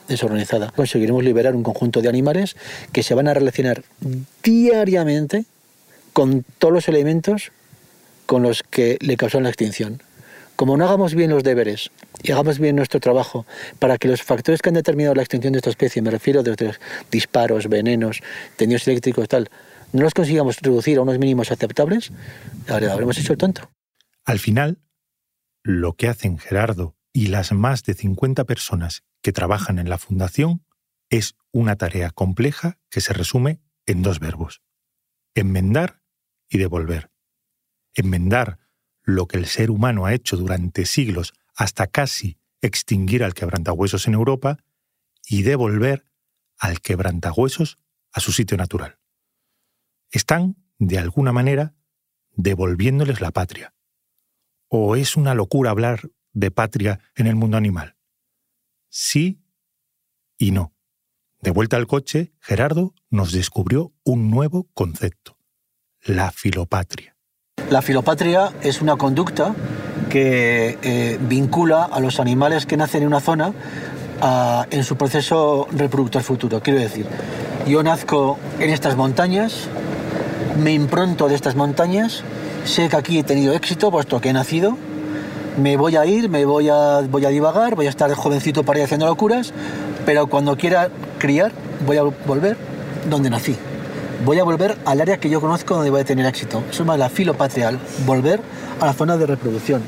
desorganizada. 0.09 0.71
Conseguiremos 0.71 1.25
liberar 1.25 1.57
un 1.57 1.63
conjunto 1.63 2.01
de 2.01 2.09
animales 2.09 2.57
que 2.93 3.03
se 3.03 3.15
van 3.15 3.29
a 3.29 3.35
relacionar 3.35 3.83
diariamente 4.43 5.45
con 6.13 6.45
todos 6.59 6.73
los 6.73 6.89
elementos 6.89 7.51
con 8.27 8.43
los 8.43 8.63
que 8.63 8.99
le 9.01 9.17
causaron 9.17 9.45
la 9.45 9.51
extinción. 9.51 10.03
Como 10.57 10.77
no 10.79 10.87
hagamos 10.87 11.15
bien 11.15 11.31
los 11.31 11.45
deberes 11.45 11.91
y 12.23 12.33
hagamos 12.33 12.59
bien 12.59 12.77
nuestro 12.77 12.99
trabajo 12.99 13.47
para 13.79 13.99
que 13.99 14.09
los 14.09 14.23
factores 14.23 14.63
que 14.63 14.71
han 14.71 14.75
determinado 14.75 15.15
la 15.15 15.23
extinción 15.23 15.53
de 15.53 15.59
esta 15.59 15.71
especie, 15.71 16.01
me 16.01 16.11
refiero 16.11 16.43
desde 16.43 16.75
disparos, 17.11 17.69
venenos, 17.69 18.23
tendidos 18.57 18.89
eléctricos, 18.89 19.29
tal, 19.29 19.51
no 19.93 20.03
los 20.03 20.15
consigamos 20.15 20.59
reducir 20.61 20.99
a 20.99 21.03
unos 21.03 21.19
mínimos 21.19 21.53
aceptables, 21.53 22.11
ahora 22.69 22.93
habremos 22.93 23.19
hecho 23.19 23.33
el 23.33 23.39
tonto. 23.39 23.71
Al 24.25 24.39
final, 24.39 24.79
lo 25.63 25.95
que 25.95 26.09
hacen 26.09 26.39
Gerardo 26.39 26.97
y 27.13 27.27
las 27.27 27.53
más 27.53 27.85
de 27.85 27.95
50 27.95 28.45
personas 28.45 29.05
que 29.23 29.33
trabajan 29.33 29.79
en 29.79 29.89
la 29.89 29.99
Fundación 29.99 30.65
es 31.11 31.37
una 31.53 31.77
tarea 31.77 32.11
compleja 32.11 32.79
que 32.91 33.01
se 33.01 33.13
resume 33.13 33.61
en 33.87 34.03
dos 34.03 34.21
verbos, 34.21 34.63
enmendar 35.35 36.03
y 36.49 36.59
devolver. 36.59 37.11
Enmendar 37.95 38.59
lo 39.07 39.27
que 39.27 39.39
el 39.39 39.47
ser 39.47 39.71
humano 39.71 40.05
ha 40.05 40.13
hecho 40.13 40.37
durante 40.37 40.85
siglos 40.85 41.33
hasta 41.55 41.87
casi 41.87 42.39
extinguir 42.61 43.23
al 43.23 43.35
quebrantahuesos 43.35 44.09
en 44.09 44.15
Europa 44.15 44.59
y 45.27 45.43
devolver 45.43 46.05
al 46.59 46.81
quebrantahuesos 46.81 47.79
a 48.13 48.21
su 48.21 48.33
sitio 48.33 48.57
natural. 48.57 48.99
Están, 50.11 50.57
de 50.79 50.99
alguna 50.99 51.33
manera, 51.33 51.75
devolviéndoles 52.33 53.21
la 53.21 53.31
patria. 53.31 53.75
¿O 54.69 54.97
es 54.97 55.17
una 55.17 55.35
locura 55.35 55.71
hablar 55.71 56.11
de 56.33 56.51
patria 56.51 56.99
en 57.15 57.29
el 57.29 57.37
mundo 57.37 57.57
animal? 57.57 57.97
Sí 58.89 59.41
y 60.37 60.51
no. 60.51 60.75
De 61.41 61.53
vuelta 61.53 61.77
al 61.77 61.87
coche, 61.87 62.33
Gerardo 62.41 62.93
nos 63.09 63.31
descubrió 63.31 63.95
un 64.03 64.31
nuevo 64.31 64.69
concepto, 64.75 65.39
la 66.03 66.33
filopatria. 66.33 67.16
La 67.71 67.83
filopatria 67.83 68.53
es 68.63 68.81
una 68.81 68.95
conducta 68.97 69.53
que 70.09 70.79
eh, 70.83 71.19
vincula 71.21 71.83
a 71.83 71.99
los 71.99 72.21
animales 72.21 72.65
que 72.65 72.77
nacen 72.77 73.03
en 73.03 73.09
una 73.09 73.21
zona 73.21 73.53
en 74.71 74.85
su 74.85 74.97
proceso 74.97 75.67
reproductor 75.73 76.23
futuro. 76.23 76.63
Quiero 76.63 76.79
decir, 76.79 77.07
yo 77.67 77.83
nazco 77.83 78.39
en 78.61 78.71
estas 78.71 78.97
montañas, 78.97 79.69
me 80.63 80.73
impronto 80.73 81.29
de 81.29 81.35
estas 81.35 81.55
montañas, 81.55 82.23
sé 82.65 82.89
que 82.89 82.97
aquí 82.97 83.19
he 83.19 83.25
tenido 83.25 83.53
éxito 83.53 83.91
puesto 83.91 84.21
que 84.21 84.31
he 84.31 84.33
nacido, 84.33 84.79
me 85.61 85.77
voy 85.77 85.97
a 85.97 86.07
ir, 86.07 86.31
me 86.31 86.45
voy 86.45 86.69
a, 86.71 87.01
voy 87.11 87.25
a 87.27 87.29
divagar, 87.29 87.75
voy 87.75 87.89
a 87.89 87.91
estar 87.91 88.11
jovencito 88.15 88.63
para 88.63 88.79
ir 88.79 88.85
haciendo 88.85 89.07
locuras, 89.07 89.53
pero 90.07 90.29
cuando 90.29 90.57
quiera 90.57 90.89
criar 91.19 91.53
voy 91.85 91.97
a 91.97 92.03
volver 92.03 92.57
donde 93.11 93.29
nací 93.29 93.57
voy 94.25 94.39
a 94.39 94.45
volver 94.45 94.77
al 94.85 95.01
área 95.01 95.19
que 95.19 95.29
yo 95.29 95.41
conozco 95.41 95.75
donde 95.75 95.91
voy 95.91 96.01
a 96.01 96.05
tener 96.05 96.27
éxito. 96.27 96.63
Eso 96.71 96.83
es 96.83 96.87
más 96.87 96.99
la 96.99 97.09
filopatrial, 97.09 97.79
volver 98.05 98.41
a 98.81 98.87
la 98.87 98.93
zona 98.93 99.17
de 99.17 99.27
reproducción. 99.27 99.83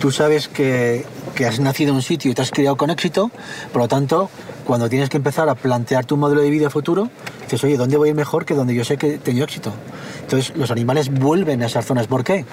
Tú 0.00 0.10
sabes 0.10 0.48
que, 0.48 1.04
que 1.34 1.46
has 1.46 1.60
nacido 1.60 1.90
en 1.90 1.96
un 1.96 2.02
sitio 2.02 2.30
y 2.30 2.34
te 2.34 2.42
has 2.42 2.50
criado 2.50 2.76
con 2.76 2.90
éxito, 2.90 3.30
por 3.72 3.82
lo 3.82 3.88
tanto, 3.88 4.30
cuando 4.64 4.88
tienes 4.88 5.08
que 5.08 5.16
empezar 5.16 5.48
a 5.48 5.54
plantear 5.54 6.04
tu 6.04 6.16
modelo 6.16 6.40
de 6.40 6.50
vida 6.50 6.70
futuro, 6.70 7.10
Entonces, 7.34 7.64
oye, 7.64 7.76
¿dónde 7.76 7.96
voy 7.96 8.08
a 8.08 8.10
ir 8.10 8.16
mejor 8.16 8.44
que 8.44 8.54
donde 8.54 8.74
yo 8.74 8.84
sé 8.84 8.96
que 8.96 9.14
he 9.14 9.18
tenido 9.18 9.44
éxito? 9.44 9.72
Entonces, 10.22 10.56
los 10.56 10.70
animales 10.70 11.10
vuelven 11.10 11.62
a 11.62 11.66
esas 11.66 11.84
zonas. 11.84 12.06
¿Por 12.06 12.22
qué? 12.22 12.44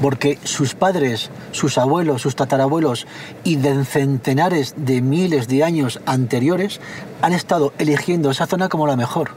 Porque 0.00 0.38
sus 0.44 0.74
padres, 0.74 1.30
sus 1.50 1.78
abuelos, 1.78 2.22
sus 2.22 2.36
tatarabuelos 2.36 3.06
y 3.42 3.56
de 3.56 3.84
centenares 3.84 4.74
de 4.76 5.00
miles 5.00 5.48
de 5.48 5.64
años 5.64 6.00
anteriores 6.06 6.80
han 7.20 7.32
estado 7.32 7.72
eligiendo 7.78 8.30
esa 8.30 8.46
zona 8.46 8.68
como 8.68 8.86
la 8.86 8.96
mejor. 8.96 9.30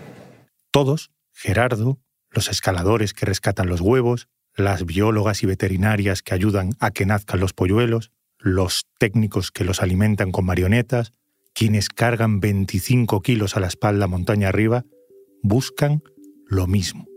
Todos, 0.75 1.09
Gerardo, 1.31 2.01
los 2.31 2.49
escaladores 2.49 3.13
que 3.13 3.25
rescatan 3.25 3.69
los 3.69 3.79
huevos, 3.79 4.27
las 4.57 4.85
biólogas 4.85 5.41
y 5.41 5.45
veterinarias 5.45 6.21
que 6.21 6.33
ayudan 6.33 6.71
a 6.81 6.91
que 6.91 7.05
nazcan 7.05 7.39
los 7.39 7.53
polluelos, 7.53 8.11
los 8.39 8.85
técnicos 8.99 9.51
que 9.51 9.63
los 9.63 9.81
alimentan 9.81 10.33
con 10.33 10.43
marionetas, 10.43 11.13
quienes 11.53 11.87
cargan 11.87 12.41
25 12.41 13.21
kilos 13.21 13.55
a 13.55 13.61
la 13.61 13.67
espalda 13.67 14.07
montaña 14.07 14.49
arriba, 14.49 14.83
buscan 15.41 16.03
lo 16.45 16.67
mismo. 16.67 17.07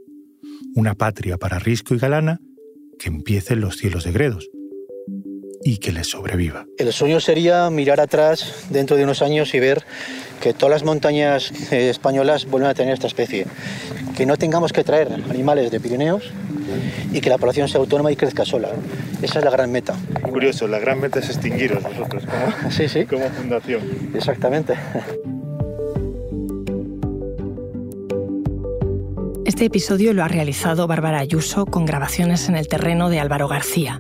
Una 0.77 0.95
patria 0.95 1.37
para 1.37 1.59
Risco 1.59 1.97
y 1.97 1.99
Galana 1.99 2.39
que 2.97 3.09
empiece 3.09 3.55
en 3.55 3.61
los 3.63 3.77
cielos 3.77 4.05
de 4.05 4.13
Gredos 4.13 4.49
y 5.63 5.79
que 5.79 5.93
les 5.93 6.09
sobreviva. 6.09 6.67
El 6.79 6.93
sueño 6.93 7.21
sería 7.21 7.69
mirar 7.71 8.01
atrás 8.01 8.67
dentro 8.71 8.97
de 8.97 9.05
unos 9.05 9.23
años 9.23 9.55
y 9.55 9.61
ver 9.61 9.85
que 10.41 10.55
todas 10.55 10.71
las 10.71 10.85
montañas 10.85 11.53
eh, 11.73 11.91
españolas 11.91 12.47
vuelven 12.47 12.71
a 12.71 12.75
tener 12.75 12.95
esta 12.95 13.07
especie. 13.07 13.47
Que 14.17 14.27
no 14.27 14.37
tengamos 14.37 14.73
que 14.73 14.85
traer 14.85 15.13
animales 15.31 15.71
de 15.71 15.81
Pirineos 15.81 16.31
y 17.13 17.21
que 17.21 17.31
la 17.31 17.39
población 17.39 17.69
sea 17.69 17.81
autónoma 17.81 18.13
y 18.13 18.17
crezca 18.17 18.45
sola. 18.45 18.71
Esa 19.23 19.39
es 19.39 19.45
la 19.45 19.51
gran 19.51 19.71
meta. 19.73 19.95
Curioso, 20.23 20.69
la 20.69 20.79
gran 20.79 21.01
meta 21.01 21.19
es 21.19 21.29
extinguiros 21.29 21.83
vosotros 21.83 22.25
como, 22.25 22.71
sí, 22.71 22.89
sí. 22.89 23.05
como 23.05 23.29
fundación. 23.31 23.83
Exactamente. 24.15 24.75
Este 29.45 29.65
episodio 29.65 30.13
lo 30.13 30.23
ha 30.23 30.29
realizado 30.29 30.87
Bárbara 30.87 31.19
Ayuso 31.19 31.65
con 31.65 31.87
grabaciones 31.87 32.49
en 32.49 32.57
el 32.57 32.69
terreno 32.69 33.09
de 33.09 33.19
Álvaro 33.19 33.49
García. 33.49 33.99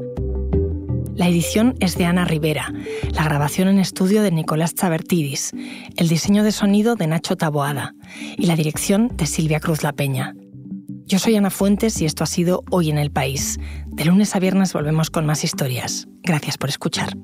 La 1.18 1.26
edición 1.26 1.74
es 1.80 1.98
de 1.98 2.04
Ana 2.04 2.24
Rivera, 2.24 2.72
la 3.12 3.24
grabación 3.24 3.66
en 3.66 3.80
estudio 3.80 4.22
de 4.22 4.30
Nicolás 4.30 4.76
Chabertidis, 4.76 5.50
el 5.96 6.08
diseño 6.08 6.44
de 6.44 6.52
sonido 6.52 6.94
de 6.94 7.08
Nacho 7.08 7.34
Taboada 7.34 7.96
y 8.36 8.46
la 8.46 8.54
dirección 8.54 9.10
de 9.16 9.26
Silvia 9.26 9.58
Cruz 9.58 9.82
La 9.82 9.92
Peña. 9.92 10.36
Yo 11.06 11.18
soy 11.18 11.34
Ana 11.34 11.50
Fuentes 11.50 12.00
y 12.00 12.04
esto 12.04 12.22
ha 12.22 12.28
sido 12.28 12.62
Hoy 12.70 12.90
en 12.90 12.98
el 12.98 13.10
País. 13.10 13.58
De 13.88 14.04
lunes 14.04 14.36
a 14.36 14.38
viernes 14.38 14.72
volvemos 14.72 15.10
con 15.10 15.26
más 15.26 15.42
historias. 15.42 16.06
Gracias 16.22 16.56
por 16.56 16.68
escuchar. 16.68 17.16